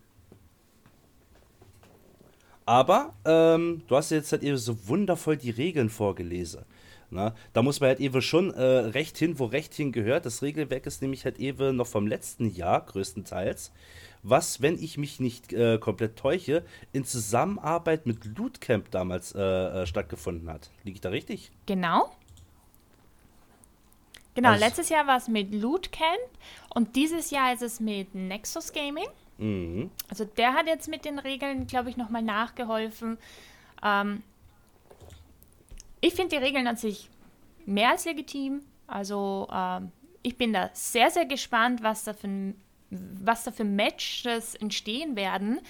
Aber 2.66 3.14
ähm, 3.24 3.82
du 3.86 3.96
hast 3.96 4.10
jetzt 4.10 4.32
halt 4.32 4.42
eben 4.42 4.56
so 4.56 4.88
wundervoll 4.88 5.36
die 5.36 5.50
Regeln 5.50 5.88
vorgelesen. 5.88 6.64
Na, 7.12 7.34
da 7.52 7.62
muss 7.62 7.80
man 7.80 7.88
halt 7.88 8.00
eben 8.00 8.22
schon 8.22 8.54
äh, 8.54 8.62
recht 8.62 9.18
hin, 9.18 9.38
wo 9.38 9.46
recht 9.46 9.74
hin 9.74 9.90
gehört. 9.90 10.26
Das 10.26 10.42
Regelwerk 10.42 10.86
ist 10.86 11.02
nämlich 11.02 11.24
halt 11.24 11.38
eben 11.38 11.76
noch 11.76 11.88
vom 11.88 12.06
letzten 12.06 12.48
Jahr 12.54 12.86
größtenteils 12.86 13.72
was, 14.22 14.60
wenn 14.60 14.82
ich 14.82 14.98
mich 14.98 15.20
nicht 15.20 15.52
äh, 15.52 15.78
komplett 15.78 16.16
täusche, 16.16 16.64
in 16.92 17.04
Zusammenarbeit 17.04 18.06
mit 18.06 18.24
Lootcamp 18.36 18.90
damals 18.90 19.34
äh, 19.34 19.40
äh, 19.40 19.86
stattgefunden 19.86 20.50
hat. 20.50 20.70
Liege 20.84 20.96
ich 20.96 21.00
da 21.00 21.10
richtig? 21.10 21.50
Genau. 21.66 22.10
Genau, 24.34 24.50
also, 24.50 24.64
letztes 24.64 24.88
Jahr 24.88 25.06
war 25.06 25.16
es 25.16 25.28
mit 25.28 25.52
Lootcamp 25.52 26.18
und 26.74 26.96
dieses 26.96 27.30
Jahr 27.30 27.52
ist 27.52 27.62
es 27.62 27.80
mit 27.80 28.14
Nexus 28.14 28.72
Gaming. 28.72 29.08
Mhm. 29.38 29.90
Also 30.08 30.24
der 30.24 30.52
hat 30.52 30.66
jetzt 30.66 30.88
mit 30.88 31.04
den 31.04 31.18
Regeln, 31.18 31.66
glaube 31.66 31.90
ich, 31.90 31.96
nochmal 31.96 32.22
nachgeholfen. 32.22 33.18
Ähm, 33.82 34.22
ich 36.00 36.14
finde 36.14 36.36
die 36.36 36.42
Regeln 36.42 36.66
an 36.66 36.76
sich 36.76 37.08
mehr 37.66 37.90
als 37.90 38.04
legitim. 38.04 38.62
Also 38.86 39.48
ähm, 39.52 39.92
ich 40.22 40.36
bin 40.36 40.52
da 40.52 40.70
sehr, 40.72 41.10
sehr 41.10 41.26
gespannt, 41.26 41.82
was 41.82 42.04
da 42.04 42.12
für 42.12 42.54
was 42.90 43.44
da 43.44 43.52
für 43.52 43.64
Matches 43.64 44.56
entstehen 44.56 45.14
werden. 45.14 45.60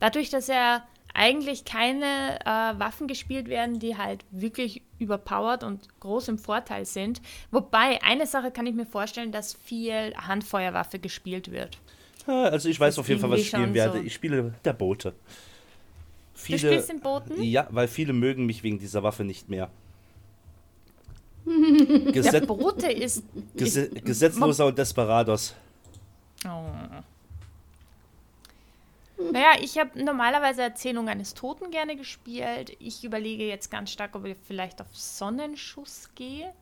Dadurch, 0.00 0.30
dass 0.30 0.46
ja 0.46 0.86
eigentlich 1.14 1.64
keine 1.64 2.40
äh, 2.40 2.78
Waffen 2.80 3.06
gespielt 3.06 3.48
werden, 3.48 3.78
die 3.78 3.96
halt 3.98 4.24
wirklich 4.30 4.82
überpowered 4.98 5.62
und 5.64 5.88
groß 6.00 6.28
im 6.28 6.38
Vorteil 6.38 6.86
sind. 6.86 7.20
Wobei, 7.50 8.02
eine 8.02 8.26
Sache 8.26 8.50
kann 8.50 8.66
ich 8.66 8.74
mir 8.74 8.86
vorstellen, 8.86 9.32
dass 9.32 9.52
viel 9.52 10.14
Handfeuerwaffe 10.16 10.98
gespielt 10.98 11.50
wird. 11.50 11.78
Also 12.26 12.68
ich 12.68 12.80
weiß 12.80 12.94
das 12.94 13.00
auf 13.00 13.08
jeden 13.08 13.20
Fall, 13.20 13.30
was 13.30 13.40
ich 13.40 13.48
spielen 13.48 13.74
werde. 13.74 13.98
So. 13.98 14.04
Ich 14.04 14.14
spiele 14.14 14.54
der 14.64 14.72
Bote. 14.72 15.12
Viele, 16.42 16.58
du 16.58 16.66
spielst 16.66 16.88
den 16.90 17.00
Boten? 17.00 17.42
Ja, 17.42 17.66
weil 17.70 17.88
viele 17.88 18.12
mögen 18.12 18.46
mich 18.46 18.62
wegen 18.62 18.78
dieser 18.78 19.02
Waffe 19.02 19.24
nicht 19.24 19.48
mehr. 19.48 19.70
Geset 21.44 22.34
der 22.34 22.46
Bote 22.46 22.90
ist, 22.90 23.24
Gesetz, 23.56 23.92
Gesetzloser 24.04 24.66
und 24.66 24.78
Desperados. 24.78 25.54
Oh. 26.44 26.64
Naja, 29.30 29.52
ich 29.60 29.78
habe 29.78 30.02
normalerweise 30.02 30.62
Erzählung 30.62 31.08
eines 31.08 31.34
Toten 31.34 31.70
gerne 31.70 31.96
gespielt. 31.96 32.76
Ich 32.80 33.04
überlege 33.04 33.46
jetzt 33.46 33.70
ganz 33.70 33.90
stark, 33.90 34.16
ob 34.16 34.24
ich 34.24 34.36
vielleicht 34.46 34.80
auf 34.80 34.88
Sonnenschuss 34.92 36.10
gehe. 36.14 36.52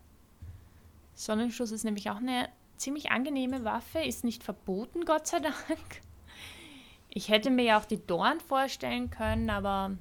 Sonnenschuss 1.14 1.72
ist 1.72 1.84
nämlich 1.84 2.10
auch 2.10 2.16
eine 2.16 2.48
ziemlich 2.76 3.10
angenehme 3.10 3.64
Waffe, 3.64 4.00
ist 4.00 4.24
nicht 4.24 4.42
verboten, 4.42 5.04
Gott 5.04 5.26
sei 5.26 5.40
Dank. 5.40 6.00
Ich 7.10 7.28
hätte 7.28 7.50
mir 7.50 7.64
ja 7.64 7.78
auch 7.78 7.84
die 7.84 8.04
Dorn 8.06 8.40
vorstellen 8.40 9.10
können, 9.10 9.50
aber 9.50 9.92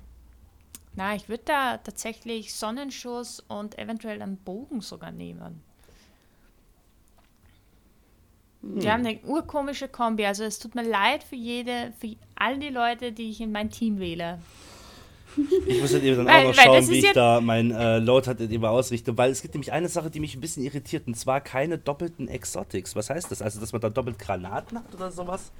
na, 0.95 1.15
ich 1.15 1.30
würde 1.30 1.43
da 1.45 1.78
tatsächlich 1.78 2.54
Sonnenschuss 2.54 3.43
und 3.48 3.78
eventuell 3.78 4.22
einen 4.22 4.38
Bogen 4.38 4.82
sogar 4.82 5.12
nehmen. 5.12 5.62
Hm. 8.62 8.82
Wir 8.82 8.93
haben 8.93 9.06
eine 9.06 9.19
urkomische 9.24 9.88
Kombi. 9.88 10.26
Also 10.26 10.43
es 10.43 10.60
tut 10.60 10.76
mir 10.76 10.84
leid 10.84 11.24
für 11.24 11.36
jede, 11.36 11.93
für 12.00 12.15
all 12.36 12.60
die 12.60 12.69
Leute, 12.69 13.12
die 13.12 13.30
ich 13.30 13.41
in 13.41 13.52
mein 13.52 13.69
Team 13.69 14.00
wähle. 14.00 14.39
Ich 15.67 15.80
muss 15.80 15.93
halt 15.93 16.04
eben 16.04 16.17
dann 16.17 16.26
weil, 16.26 16.43
auch 16.43 16.48
noch 16.50 16.56
schauen, 16.56 16.89
wie 16.89 17.00
ich 17.00 17.12
da 17.13 17.39
mein 17.39 17.72
äh, 17.72 18.00
Load 18.00 18.28
halt 18.28 18.41
eben 18.41 18.65
ausrichte, 18.65 19.15
weil 19.17 19.32
es 19.32 19.41
gibt 19.41 19.54
nämlich 19.54 19.72
eine 19.72 19.88
Sache, 19.88 20.10
die 20.10 20.19
mich 20.19 20.36
ein 20.36 20.41
bisschen 20.41 20.63
irritiert, 20.63 21.08
und 21.08 21.15
zwar 21.15 21.39
keine 21.39 21.78
doppelten 21.78 22.28
Exotics. 22.28 22.95
Was 22.95 23.10
heißt 23.10 23.32
das? 23.32 23.41
Also, 23.41 23.60
dass 23.60 23.72
man 23.72 23.80
da 23.80 23.89
doppelt 23.89 24.17
Granaten 24.17 24.80
hat 24.80 24.93
oder 24.93 25.12
sowas? 25.12 25.52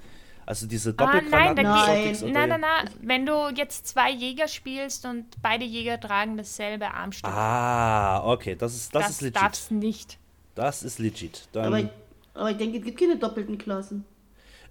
Also 0.46 0.66
diese 0.66 0.94
Doppelgranaten? 0.94 1.66
Ah, 1.66 1.86
nein, 1.86 2.16
nein, 2.20 2.32
nein, 2.32 2.48
nein, 2.48 2.60
nein. 2.60 2.90
Wenn 3.00 3.26
du 3.26 3.50
jetzt 3.54 3.86
zwei 3.86 4.10
Jäger 4.10 4.48
spielst 4.48 5.06
und 5.06 5.26
beide 5.42 5.64
Jäger 5.64 6.00
tragen 6.00 6.36
dasselbe 6.36 6.92
Armstück. 6.92 7.30
Ah, 7.30 8.24
okay, 8.24 8.56
das 8.56 8.74
ist, 8.74 8.94
das, 8.94 9.02
das 9.04 9.10
ist 9.12 9.20
legit. 9.20 9.36
Das 9.36 9.42
darfst 9.42 9.70
nicht. 9.70 10.18
Das 10.54 10.82
ist 10.82 10.98
legit. 10.98 11.48
Dann 11.52 11.66
Aber 11.66 11.88
aber 12.34 12.50
ich 12.50 12.56
denke, 12.56 12.78
es 12.78 12.84
gibt 12.84 12.98
keine 12.98 13.16
doppelten 13.16 13.58
Klassen. 13.58 14.04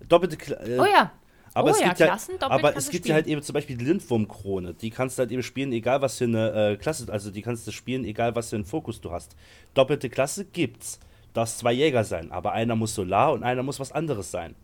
Doppelte 0.08 0.38
Klassen. 0.38 0.72
Äh, 0.72 0.80
oh 0.80 0.86
ja. 0.86 1.12
Aber 1.54 1.70
oh 1.70 1.72
es 1.72 1.80
gibt 1.80 2.00
ja, 2.00 2.06
Klassen, 2.06 2.36
aber 2.40 2.76
es 2.76 2.90
gibt 2.90 3.08
ja 3.08 3.16
halt 3.16 3.28
eben 3.28 3.42
zum 3.42 3.54
Beispiel 3.54 3.76
die 3.76 3.86
Lindwurmkrone. 3.86 4.76
Die 4.76 4.92
kannst 4.92 5.18
du 5.18 5.22
halt 5.22 5.32
eben 5.32 5.42
spielen, 5.42 5.72
egal 5.72 6.02
was 6.02 6.18
für 6.18 6.26
eine 6.26 6.72
äh, 6.72 6.78
Klasse, 6.78 7.12
also 7.12 7.32
die 7.32 7.42
kannst 7.42 7.66
du 7.68 7.72
spielen, 7.72 8.06
egal 8.06 8.36
was 8.36 8.50
für 8.50 8.56
einen 8.56 8.66
Fokus 8.66 9.02
du 9.02 9.12
hast. 9.12 9.36
Doppelte 9.74 10.10
Klasse 10.10 10.46
gibt's. 10.46 11.00
Darf 11.34 11.56
zwei 11.56 11.74
Jäger 11.74 12.04
sein, 12.04 12.32
aber 12.32 12.54
einer 12.54 12.76
muss 12.76 12.96
Solar 12.96 13.34
und 13.34 13.44
einer 13.44 13.64
muss 13.64 13.80
was 13.80 13.92
anderes 13.92 14.32
sein. 14.32 14.56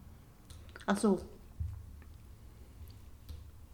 Ach 0.85 0.97
so. 0.97 1.19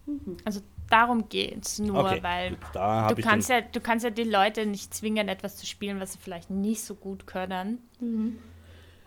Mhm. 0.05 0.37
Also 0.45 0.61
darum 0.89 1.29
geht's 1.29 1.79
nur, 1.79 2.05
okay, 2.05 2.21
weil 2.21 2.57
du 2.73 3.21
kannst 3.21 3.49
ja, 3.49 3.61
du 3.61 3.79
kannst 3.79 4.03
ja 4.03 4.09
die 4.11 4.23
Leute 4.23 4.65
nicht 4.65 4.93
zwingen, 4.93 5.27
etwas 5.27 5.57
zu 5.57 5.65
spielen, 5.65 5.99
was 5.99 6.13
sie 6.13 6.19
vielleicht 6.19 6.49
nicht 6.49 6.83
so 6.83 6.95
gut 6.95 7.27
können. 7.27 7.79
Mhm. 7.99 8.37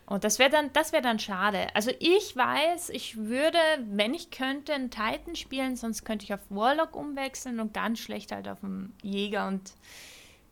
Und 0.07 0.23
das 0.25 0.39
wäre 0.39 0.51
dann, 0.51 0.71
das 0.75 0.93
wäre 0.93 1.03
dann 1.03 1.19
schade. 1.19 1.69
Also 1.75 1.91
ich 1.99 2.37
weiß, 2.37 2.91
ich 2.91 3.17
würde, 3.17 3.59
wenn 3.89 4.13
ich 4.13 4.31
könnte, 4.31 4.75
einen 4.75 4.91
Titan 4.91 5.35
spielen, 5.35 5.77
sonst 5.77 6.05
könnte 6.05 6.25
ich 6.25 6.35
auf 6.35 6.41
Warlock 6.51 6.95
umwechseln 6.95 7.59
und 7.59 7.73
ganz 7.73 8.01
schlecht 8.01 8.31
halt 8.31 8.47
auf 8.49 8.63
einen 8.63 8.95
Jäger. 9.03 9.49
Und 9.49 9.73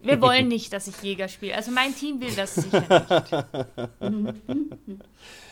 wir 0.00 0.20
wollen 0.22 0.48
nicht, 0.48 0.72
dass 0.72 0.86
ich 0.86 1.02
Jäger 1.02 1.28
spiele. 1.28 1.54
Also 1.54 1.70
mein 1.70 1.94
Team 1.94 2.20
will 2.20 2.34
das 2.34 2.54
sicher 2.54 2.80
nicht. 4.00 5.00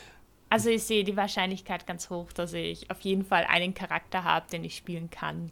Also 0.51 0.69
ich 0.69 0.83
sehe 0.83 1.05
die 1.05 1.15
Wahrscheinlichkeit 1.15 1.87
ganz 1.87 2.09
hoch, 2.09 2.33
dass 2.33 2.51
ich 2.51 2.91
auf 2.91 2.99
jeden 2.99 3.23
Fall 3.23 3.45
einen 3.47 3.73
Charakter 3.73 4.25
habe, 4.25 4.49
den 4.51 4.65
ich 4.65 4.75
spielen 4.75 5.09
kann. 5.09 5.49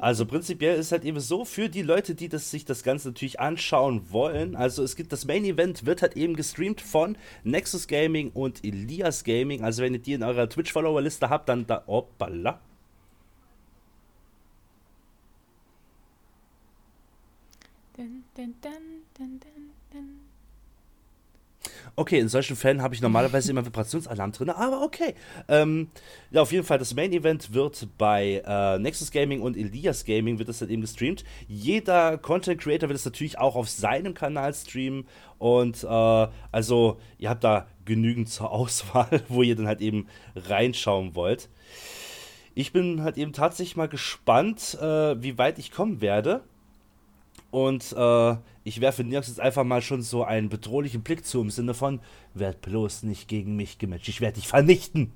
Also 0.00 0.26
prinzipiell 0.26 0.76
ist 0.76 0.90
halt 0.90 1.04
eben 1.04 1.20
so, 1.20 1.44
für 1.44 1.68
die 1.68 1.82
Leute, 1.82 2.16
die 2.16 2.28
das, 2.28 2.50
sich 2.50 2.64
das 2.64 2.82
Ganze 2.82 3.10
natürlich 3.10 3.38
anschauen 3.38 4.10
wollen, 4.10 4.56
also 4.56 4.82
es 4.82 4.96
gibt 4.96 5.12
das 5.12 5.24
Main 5.24 5.44
Event, 5.44 5.86
wird 5.86 6.02
halt 6.02 6.16
eben 6.16 6.34
gestreamt 6.34 6.80
von 6.80 7.16
Nexus 7.44 7.86
Gaming 7.86 8.32
und 8.32 8.64
Elias 8.64 9.22
Gaming. 9.22 9.62
Also 9.62 9.84
wenn 9.84 9.94
ihr 9.94 10.00
die 10.00 10.14
in 10.14 10.24
eurer 10.24 10.48
Twitch-Follower-Liste 10.48 11.30
habt, 11.30 11.48
dann 11.48 11.64
da. 11.64 11.84
Hoppala. 11.86 12.60
Dun, 17.96 18.24
dun, 18.34 18.54
dun, 18.60 19.40
Okay, 21.96 22.18
in 22.18 22.28
solchen 22.28 22.56
Fällen 22.56 22.82
habe 22.82 22.94
ich 22.94 23.00
normalerweise 23.00 23.50
immer 23.52 23.64
Vibrationsalarm 23.64 24.32
drin, 24.32 24.50
aber 24.50 24.82
okay. 24.82 25.14
Ähm, 25.46 25.90
ja, 26.32 26.42
auf 26.42 26.50
jeden 26.50 26.64
Fall, 26.64 26.78
das 26.78 26.94
Main 26.94 27.12
Event 27.12 27.54
wird 27.54 27.86
bei 27.96 28.42
äh, 28.44 28.78
Nexus 28.80 29.12
Gaming 29.12 29.40
und 29.40 29.56
Elias 29.56 30.04
Gaming 30.04 30.40
wird 30.40 30.48
das 30.48 30.58
dann 30.58 30.70
eben 30.70 30.82
gestreamt. 30.82 31.22
Jeder 31.46 32.18
Content 32.18 32.60
Creator 32.60 32.88
wird 32.88 32.98
es 32.98 33.04
natürlich 33.04 33.38
auch 33.38 33.54
auf 33.54 33.68
seinem 33.68 34.12
Kanal 34.12 34.52
streamen 34.54 35.06
und 35.38 35.84
äh, 35.84 36.28
also 36.50 36.98
ihr 37.18 37.30
habt 37.30 37.44
da 37.44 37.68
genügend 37.84 38.28
zur 38.28 38.50
Auswahl, 38.50 39.22
wo 39.28 39.42
ihr 39.42 39.54
dann 39.54 39.68
halt 39.68 39.80
eben 39.80 40.08
reinschauen 40.34 41.14
wollt. 41.14 41.48
Ich 42.56 42.72
bin 42.72 43.02
halt 43.02 43.18
eben 43.18 43.32
tatsächlich 43.32 43.76
mal 43.76 43.88
gespannt, 43.88 44.76
äh, 44.80 45.22
wie 45.22 45.38
weit 45.38 45.60
ich 45.60 45.70
kommen 45.70 46.00
werde. 46.00 46.42
Und 47.54 47.94
äh, 47.96 48.36
ich 48.64 48.80
werfe 48.80 49.04
Niox 49.04 49.28
jetzt 49.28 49.38
einfach 49.38 49.62
mal 49.62 49.80
schon 49.80 50.02
so 50.02 50.24
einen 50.24 50.48
bedrohlichen 50.48 51.04
Blick 51.04 51.24
zu, 51.24 51.40
im 51.40 51.50
Sinne 51.50 51.72
von, 51.72 52.00
werd 52.34 52.60
bloß 52.62 53.04
nicht 53.04 53.28
gegen 53.28 53.54
mich 53.54 53.78
gematcht, 53.78 54.08
ich 54.08 54.20
werde 54.20 54.40
dich 54.40 54.48
vernichten. 54.48 55.12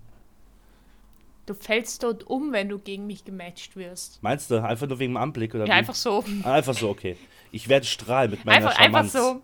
Du 1.47 1.55
fällst 1.55 2.05
dort 2.05 2.23
um, 2.29 2.53
wenn 2.53 2.69
du 2.69 2.79
gegen 2.79 3.09
mich 3.09 3.25
gematcht 3.25 3.75
wirst. 3.75 4.23
Meinst 4.23 4.53
du? 4.53 4.63
Einfach 4.63 4.87
nur 4.87 5.01
wegen 5.01 5.15
dem 5.15 5.17
Anblick? 5.17 5.53
Oder 5.53 5.65
ja, 5.65 5.71
wie? 5.71 5.79
einfach 5.79 5.97
so. 5.97 6.23
Ah, 6.45 6.53
einfach 6.53 6.75
so, 6.75 6.91
okay. 6.91 7.17
Ich 7.51 7.69
werde 7.69 7.87
strahlen 7.87 8.31
mit 8.31 8.45
meiner 8.45 8.69
einfach, 8.69 8.79
Charmanz. 8.79 9.17
Einfach 9.17 9.35
so. 9.35 9.43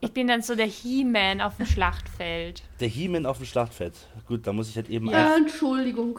Ich 0.00 0.12
bin 0.12 0.26
dann 0.26 0.42
so 0.42 0.56
der 0.56 0.66
He-Man 0.66 1.40
auf 1.40 1.56
dem 1.56 1.66
Schlachtfeld. 1.66 2.64
Der 2.80 2.88
He-Man 2.88 3.26
auf 3.26 3.36
dem 3.36 3.46
Schlachtfeld. 3.46 3.94
Gut, 4.26 4.44
da 4.44 4.52
muss 4.52 4.68
ich 4.70 4.74
halt 4.74 4.88
eben. 4.88 5.08
Ja, 5.08 5.36
Entschuldigung. 5.36 6.18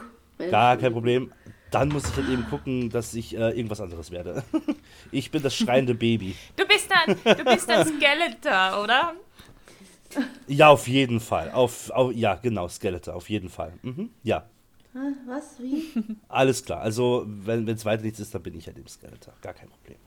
Gar 0.50 0.78
kein 0.78 0.94
Problem 0.94 1.30
dann 1.70 1.88
muss 1.88 2.08
ich 2.08 2.16
halt 2.16 2.28
eben 2.28 2.48
gucken, 2.48 2.90
dass 2.90 3.14
ich 3.14 3.36
äh, 3.36 3.50
irgendwas 3.50 3.80
anderes 3.80 4.10
werde. 4.10 4.42
ich 5.12 5.30
bin 5.30 5.42
das 5.42 5.54
schreiende 5.54 5.94
Baby. 5.94 6.34
Du 6.56 6.66
bist 6.66 6.90
ein, 6.90 7.16
du 7.36 7.44
bist 7.44 7.70
ein 7.70 7.86
Skeletor, 7.86 8.82
oder? 8.82 9.14
Ja, 10.46 10.70
auf 10.70 10.88
jeden 10.88 11.20
Fall. 11.20 11.50
Auf, 11.52 11.90
auf, 11.90 12.12
ja, 12.12 12.34
genau, 12.34 12.68
Skeletor, 12.68 13.14
auf 13.14 13.30
jeden 13.30 13.48
Fall. 13.48 13.72
Mhm, 13.82 14.10
ja. 14.22 14.46
Was? 15.26 15.60
Wie? 15.60 15.84
Alles 16.28 16.64
klar. 16.64 16.80
Also, 16.80 17.24
wenn 17.26 17.68
es 17.68 17.84
weiter 17.84 18.02
nichts 18.02 18.18
ist, 18.18 18.34
dann 18.34 18.42
bin 18.42 18.56
ich 18.56 18.66
halt 18.66 18.76
eben 18.76 18.88
Skeletor. 18.88 19.34
Gar 19.40 19.54
kein 19.54 19.68
Problem. 19.68 19.98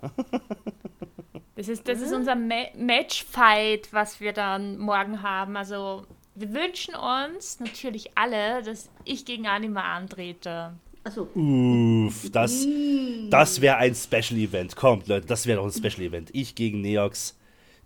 das 1.55 1.69
ist, 1.69 1.87
das 1.87 2.01
ist 2.01 2.13
unser 2.13 2.35
Ma 2.35 2.65
Matchfight, 2.77 3.93
was 3.93 4.19
wir 4.19 4.33
dann 4.33 4.77
morgen 4.77 5.21
haben. 5.21 5.55
Also, 5.55 6.05
wir 6.35 6.53
wünschen 6.53 6.95
uns 6.95 7.59
natürlich 7.61 8.17
alle, 8.17 8.61
dass 8.63 8.89
ich 9.05 9.23
gegen 9.23 9.47
Anima 9.47 9.81
antrete. 9.95 10.73
Achso. 11.03 11.23
Uff, 11.35 12.29
das, 12.31 12.65
das 13.29 13.61
wäre 13.61 13.77
ein 13.77 13.93
Special 13.93 14.39
Event. 14.39 14.75
Kommt, 14.75 15.07
Leute, 15.07 15.27
das 15.27 15.45
wäre 15.45 15.57
doch 15.57 15.65
ein 15.65 15.71
Special 15.71 16.07
Event. 16.07 16.29
Ich 16.33 16.55
gegen 16.55 16.81
Neox, 16.81 17.37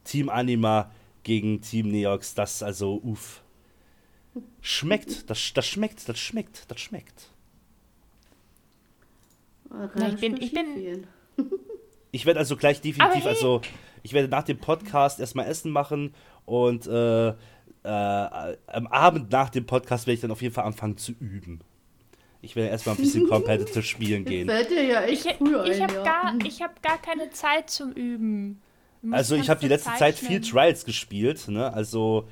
Team 0.04 0.30
Anima 0.30 0.92
gegen 1.24 1.62
Team 1.62 1.90
Neox, 1.90 2.36
das 2.36 2.62
also, 2.62 3.02
uff. 3.04 3.44
Schmeckt, 4.62 5.30
das, 5.30 5.52
das 5.54 5.66
schmeckt, 5.66 6.08
das 6.08 6.20
schmeckt, 6.20 6.70
das 6.70 6.80
schmeckt. 6.80 7.32
Na, 9.70 10.10
ich 10.10 10.20
bin, 10.20 10.38
ich 10.38 10.54
bin. 10.54 11.08
Ich 12.12 12.26
werde 12.26 12.40
also 12.40 12.56
gleich 12.56 12.82
definitiv, 12.82 13.24
hey. 13.24 13.30
also 13.30 13.62
ich 14.04 14.14
werde 14.14 14.30
nach 14.30 14.44
dem 14.44 14.58
Podcast 14.60 15.20
erstmal 15.20 15.48
Essen 15.48 15.72
machen 15.72 16.14
und 16.46 16.88
äh, 16.88 17.30
äh, 17.30 17.34
am 17.84 18.88
Abend 18.88 19.32
nach 19.32 19.50
dem 19.50 19.66
Podcast 19.66 20.08
werde 20.08 20.16
ich 20.16 20.22
dann 20.22 20.32
auf 20.32 20.42
jeden 20.42 20.54
Fall 20.54 20.66
anfangen 20.66 20.98
zu 20.98 21.12
üben. 21.14 21.62
Ich 22.48 22.56
will 22.56 22.64
erstmal 22.64 22.96
ein 22.96 23.02
bisschen 23.02 23.28
competitive 23.28 23.84
spielen 23.84 24.24
gehen. 24.24 24.48
Ja 24.48 25.02
echt 25.02 25.26
ich, 25.26 25.34
früh 25.34 25.54
ich 25.70 25.82
habe 25.82 25.94
ja. 25.96 26.04
gar, 26.04 26.34
hab 26.34 26.82
gar 26.82 27.02
keine 27.02 27.30
Zeit 27.32 27.70
zum 27.70 27.92
Üben. 27.92 28.62
Also 29.12 29.36
ich 29.36 29.50
habe 29.50 29.60
die 29.60 29.68
letzte 29.68 29.94
Zeit 29.96 30.16
viel 30.16 30.40
Trials 30.40 30.86
gespielt. 30.86 31.50
Ne? 31.50 31.74
Also 31.74 32.26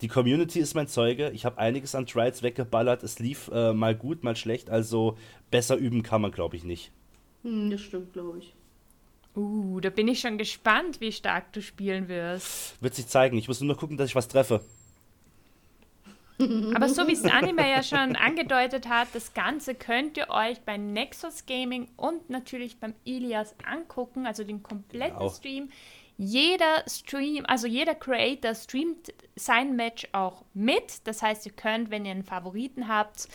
die 0.00 0.08
Community 0.08 0.58
ist 0.58 0.74
mein 0.74 0.88
Zeuge. 0.88 1.30
Ich 1.30 1.44
habe 1.44 1.58
einiges 1.58 1.94
an 1.94 2.04
Trials 2.04 2.42
weggeballert. 2.42 3.04
Es 3.04 3.20
lief 3.20 3.48
äh, 3.54 3.72
mal 3.72 3.94
gut, 3.94 4.24
mal 4.24 4.34
schlecht. 4.34 4.70
Also 4.70 5.16
besser 5.52 5.76
üben 5.76 6.02
kann 6.02 6.20
man, 6.20 6.32
glaube 6.32 6.56
ich, 6.56 6.64
nicht. 6.64 6.90
Hm, 7.44 7.70
das 7.70 7.80
stimmt, 7.80 8.12
glaube 8.12 8.38
ich. 8.38 8.54
Uh, 9.36 9.78
da 9.78 9.90
bin 9.90 10.08
ich 10.08 10.18
schon 10.18 10.36
gespannt, 10.36 11.00
wie 11.00 11.12
stark 11.12 11.52
du 11.52 11.62
spielen 11.62 12.08
wirst. 12.08 12.82
Wird 12.82 12.96
sich 12.96 13.06
zeigen. 13.06 13.38
Ich 13.38 13.46
muss 13.46 13.60
nur 13.60 13.72
noch 13.72 13.78
gucken, 13.78 13.96
dass 13.96 14.08
ich 14.08 14.16
was 14.16 14.26
treffe. 14.26 14.62
Aber 16.74 16.88
so 16.88 17.06
wie 17.06 17.12
es 17.12 17.24
Anime 17.24 17.68
ja 17.70 17.82
schon 17.82 18.16
angedeutet 18.16 18.88
hat, 18.88 19.08
das 19.12 19.34
Ganze 19.34 19.74
könnt 19.74 20.16
ihr 20.16 20.30
euch 20.30 20.60
bei 20.60 20.76
Nexus 20.76 21.46
Gaming 21.46 21.88
und 21.96 22.30
natürlich 22.30 22.78
beim 22.78 22.94
Ilias 23.04 23.54
angucken, 23.64 24.26
also 24.26 24.44
den 24.44 24.62
kompletten 24.62 25.18
genau. 25.18 25.30
Stream. 25.30 25.70
Jeder 26.16 26.84
Stream, 26.86 27.44
also 27.46 27.66
jeder 27.66 27.94
Creator 27.94 28.54
streamt 28.54 29.12
sein 29.36 29.74
Match 29.74 30.06
auch 30.12 30.44
mit. 30.52 31.06
Das 31.06 31.22
heißt, 31.22 31.46
ihr 31.46 31.52
könnt, 31.52 31.90
wenn 31.90 32.04
ihr 32.04 32.10
einen 32.10 32.24
Favoriten 32.24 32.88
habt 32.88 33.28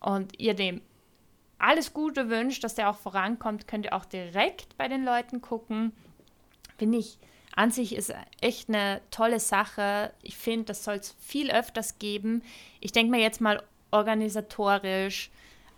und 0.00 0.38
ihr 0.38 0.54
dem 0.54 0.80
alles 1.58 1.92
Gute 1.92 2.28
wünscht, 2.28 2.64
dass 2.64 2.74
der 2.74 2.90
auch 2.90 2.96
vorankommt, 2.96 3.68
könnt 3.68 3.86
ihr 3.86 3.94
auch 3.94 4.04
direkt 4.04 4.76
bei 4.76 4.88
den 4.88 5.04
Leuten 5.04 5.40
gucken. 5.40 5.92
Finde 6.76 6.98
ich 6.98 7.18
an 7.54 7.70
sich 7.70 7.94
ist 7.94 8.14
echt 8.40 8.68
eine 8.68 9.00
tolle 9.10 9.40
Sache. 9.40 10.12
Ich 10.22 10.36
finde, 10.36 10.66
das 10.66 10.84
soll 10.84 10.96
es 10.96 11.14
viel 11.20 11.50
öfters 11.50 11.98
geben. 11.98 12.42
Ich 12.80 12.92
denke 12.92 13.10
mir 13.10 13.20
jetzt 13.20 13.40
mal 13.40 13.62
organisatorisch, 13.90 15.30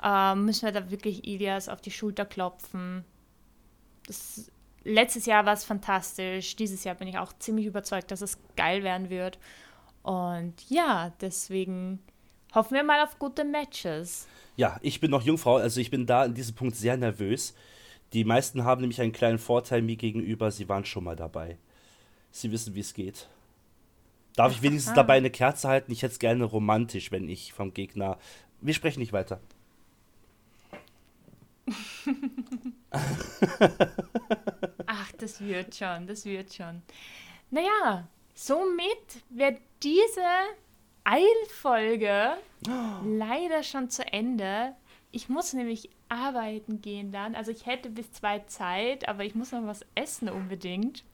äh, 0.03 0.35
müssen 0.35 0.67
wir 0.67 0.73
da 0.73 0.91
wirklich 0.91 1.27
Ilias 1.27 1.69
auf 1.69 1.81
die 1.81 1.91
Schulter 1.91 2.25
klopfen. 2.25 3.05
Das, 4.07 4.51
letztes 4.85 5.27
Jahr 5.27 5.47
war 5.47 5.55
es 5.55 5.65
fantastisch. 5.65 6.57
Dieses 6.57 6.85
Jahr 6.85 6.95
bin 6.95 7.09
ich 7.09 7.19
auch 7.19 7.33
ziemlich 7.39 7.67
überzeugt, 7.67 8.11
dass 8.11 8.21
es 8.21 8.39
geil 8.57 8.85
werden 8.85 9.11
wird. 9.11 9.39
Und 10.03 10.55
ja, 10.69 11.13
deswegen 11.21 11.99
hoffen 12.55 12.75
wir 12.75 12.85
mal 12.85 13.03
auf 13.03 13.19
gute 13.19 13.45
Matches. 13.45 14.29
Ja, 14.57 14.79
ich 14.83 15.01
bin 15.01 15.11
noch 15.11 15.23
Jungfrau, 15.23 15.57
also 15.57 15.81
ich 15.81 15.91
bin 15.91 16.07
da 16.07 16.25
in 16.27 16.35
diesem 16.35 16.55
Punkt 16.55 16.77
sehr 16.77 16.97
nervös. 16.97 17.55
Die 18.13 18.25
meisten 18.25 18.65
haben 18.65 18.83
nämlich 18.83 19.01
einen 19.01 19.13
kleinen 19.13 19.39
Vorteil 19.39 19.83
mir 19.83 19.97
gegenüber, 19.97 20.53
sie 20.53 20.69
waren 20.69 20.85
schon 20.85 21.03
mal 21.03 21.17
dabei. 21.17 21.59
Sie 22.35 22.51
wissen, 22.51 22.75
wie 22.75 22.81
es 22.81 22.95
geht. 22.95 23.29
Darf 24.35 24.51
ich 24.51 24.61
wenigstens 24.61 24.91
Aha. 24.91 24.97
dabei 24.97 25.19
eine 25.19 25.31
Kerze 25.31 25.69
halten? 25.69 25.93
Ich 25.93 26.03
hätte 26.03 26.15
es 26.15 26.19
gerne 26.19 26.43
romantisch, 26.43 27.13
wenn 27.13 27.29
ich 27.29 27.53
vom 27.53 27.73
Gegner. 27.73 28.19
Wir 28.61 28.75
sprechen 28.75 28.99
nicht 28.99 29.13
weiter. 29.13 29.39
Ach, 34.87 35.13
das 35.13 35.41
wird 35.41 35.77
schon, 35.77 36.09
das 36.09 36.25
wird 36.25 36.53
schon. 36.53 36.83
Naja, 37.53 38.09
somit 38.35 39.23
wird 39.31 39.61
diese 39.85 40.21
Eilfolge 41.05 42.37
oh. 42.67 43.05
leider 43.05 43.63
schon 43.63 43.91
zu 43.91 44.05
Ende. 44.13 44.75
Ich 45.13 45.29
muss 45.29 45.53
nämlich 45.53 45.89
arbeiten 46.09 46.83
gehen 46.83 47.13
dann. 47.13 47.37
Also 47.37 47.53
ich 47.53 47.67
hätte 47.67 47.91
bis 47.91 48.11
zwei 48.11 48.41
Zeit, 48.41 49.09
aber 49.09 49.25
ich 49.25 49.37
muss 49.37 49.53
noch 49.53 49.65
was 49.69 49.87
essen 49.95 50.29
unbedingt. 50.29 51.05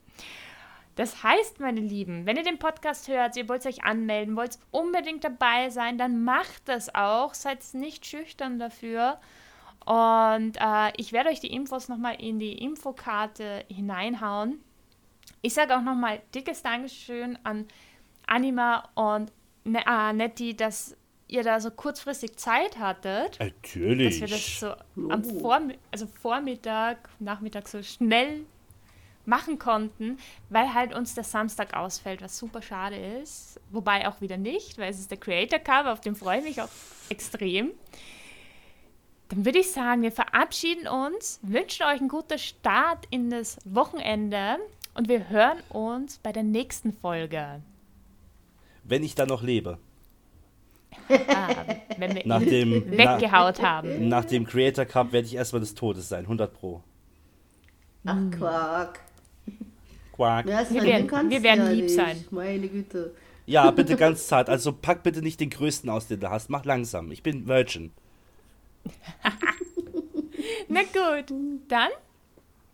Das 0.97 1.23
heißt, 1.23 1.61
meine 1.61 1.81
Lieben, 1.81 2.27
wenn 2.27 2.37
ihr 2.37 2.43
den 2.43 2.59
Podcast 2.59 3.09
hört, 3.09 3.37
ihr 3.37 3.49
wollt 3.49 3.65
euch 3.67 3.85
anmelden, 3.85 4.37
wollt 4.37 4.59
unbedingt 4.71 5.25
dabei 5.25 5.71
sein, 5.71 5.99
dann 5.99 6.25
macht 6.25 6.69
das 6.69 6.95
auch. 6.95 7.35
Seid 7.35 7.61
nicht 7.73 8.05
schüchtern 8.05 8.59
dafür. 8.59 9.19
Und 9.87 10.57
äh, 10.61 10.93
ich 10.97 11.13
werde 11.13 11.31
euch 11.31 11.41
die 11.41 11.53
Infos 11.53 11.89
nochmal 11.89 12.17
in 12.21 12.39
die 12.39 12.53
Infokarte 12.53 13.65
hineinhauen. 13.69 14.63
Ich 15.43 15.55
sage 15.55 15.77
auch 15.77 15.83
nochmal 15.83 16.21
dickes 16.35 16.63
Dankeschön 16.63 17.39
an 17.45 17.67
Anima 18.27 18.89
und 18.95 19.33
ne 19.65 19.83
äh, 19.87 20.13
Nettie, 20.13 20.55
dass 20.55 20.97
ihr 21.29 21.43
da 21.43 21.61
so 21.61 21.71
kurzfristig 21.71 22.37
Zeit 22.37 22.79
hattet. 22.79 23.39
Natürlich. 23.41 24.21
Dass 24.21 24.31
wir 24.31 24.37
das 24.37 24.61
so 24.97 25.11
am 25.11 25.25
Vorm 25.25 25.73
also 25.91 26.07
Vormittag, 26.07 27.09
Nachmittag 27.19 27.69
so 27.69 27.83
schnell 27.83 28.45
machen 29.31 29.59
konnten, 29.59 30.19
weil 30.51 30.75
halt 30.75 30.95
uns 30.95 31.15
der 31.15 31.25
Samstag 31.25 31.73
ausfällt, 31.75 32.21
was 32.21 32.37
super 32.37 32.61
schade 32.61 32.97
ist. 32.97 33.59
Wobei 33.71 34.07
auch 34.07 34.21
wieder 34.21 34.37
nicht, 34.37 34.77
weil 34.77 34.91
es 34.91 34.99
ist 34.99 35.11
der 35.11 35.19
Creator 35.19 35.59
Cup, 35.59 35.87
auf 35.87 36.03
den 36.03 36.15
freue 36.15 36.41
ich 36.41 36.45
mich 36.45 36.61
auch 36.61 36.69
extrem. 37.09 37.71
Dann 39.31 39.45
würde 39.45 39.61
ich 39.61 39.71
sagen, 39.71 40.03
wir 40.03 40.13
verabschieden 40.13 40.89
uns, 40.89 41.39
wünschen 41.43 41.85
euch 41.85 42.01
einen 42.01 42.09
guten 42.09 42.39
Start 42.39 43.07
in 43.11 43.31
das 43.31 43.59
Wochenende 43.65 44.59
und 44.95 45.09
wir 45.09 45.29
hören 45.31 45.61
uns 45.69 46.19
bei 46.19 46.33
der 46.33 46.43
nächsten 46.43 46.93
Folge. 46.93 47.63
Wenn 48.83 49.05
ich 49.05 49.15
da 49.15 49.25
noch 49.25 49.43
lebe. 49.43 49.79
Ah, 51.09 51.49
wenn 51.97 52.17
wir 52.17 52.27
nach 52.27 52.41
dem, 52.41 52.91
weggehaut 52.91 53.59
nach, 53.59 53.63
haben. 53.63 54.09
Nach 54.09 54.25
dem 54.25 54.45
Creator 54.45 54.85
Cup 54.85 55.13
werde 55.13 55.29
ich 55.29 55.37
erstmal 55.37 55.61
des 55.61 55.77
Todes 55.77 56.09
sein, 56.09 56.25
100 56.25 56.53
Pro. 56.53 56.83
Ach, 58.05 58.17
Quark. 58.33 59.01
Quark. 60.21 60.47
Ja, 60.47 60.71
wir 60.71 60.83
werden, 60.83 61.31
wir 61.31 61.43
werden 61.43 61.71
lieb 61.73 61.89
sein. 61.89 62.23
Meine 62.31 62.69
Güte. 62.69 63.15
Ja, 63.47 63.71
bitte 63.71 63.97
ganz 63.97 64.29
zart. 64.29 64.51
Also 64.51 64.71
pack 64.71 65.03
bitte 65.03 65.23
nicht 65.23 65.41
den 65.41 65.49
größten 65.49 65.89
aus, 65.89 66.09
den 66.09 66.21
du 66.21 66.29
hast. 66.29 66.51
Mach 66.51 66.67
langsam. 66.67 67.11
Ich 67.11 67.23
bin 67.23 67.49
Virgin. 67.49 67.91
Na 70.69 70.83
gut, 70.83 71.33
dann 71.69 71.89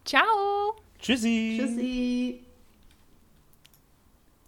ciao. 0.04 0.74
Tschüssi. 0.98 1.61
Tschüssi. 1.61 2.45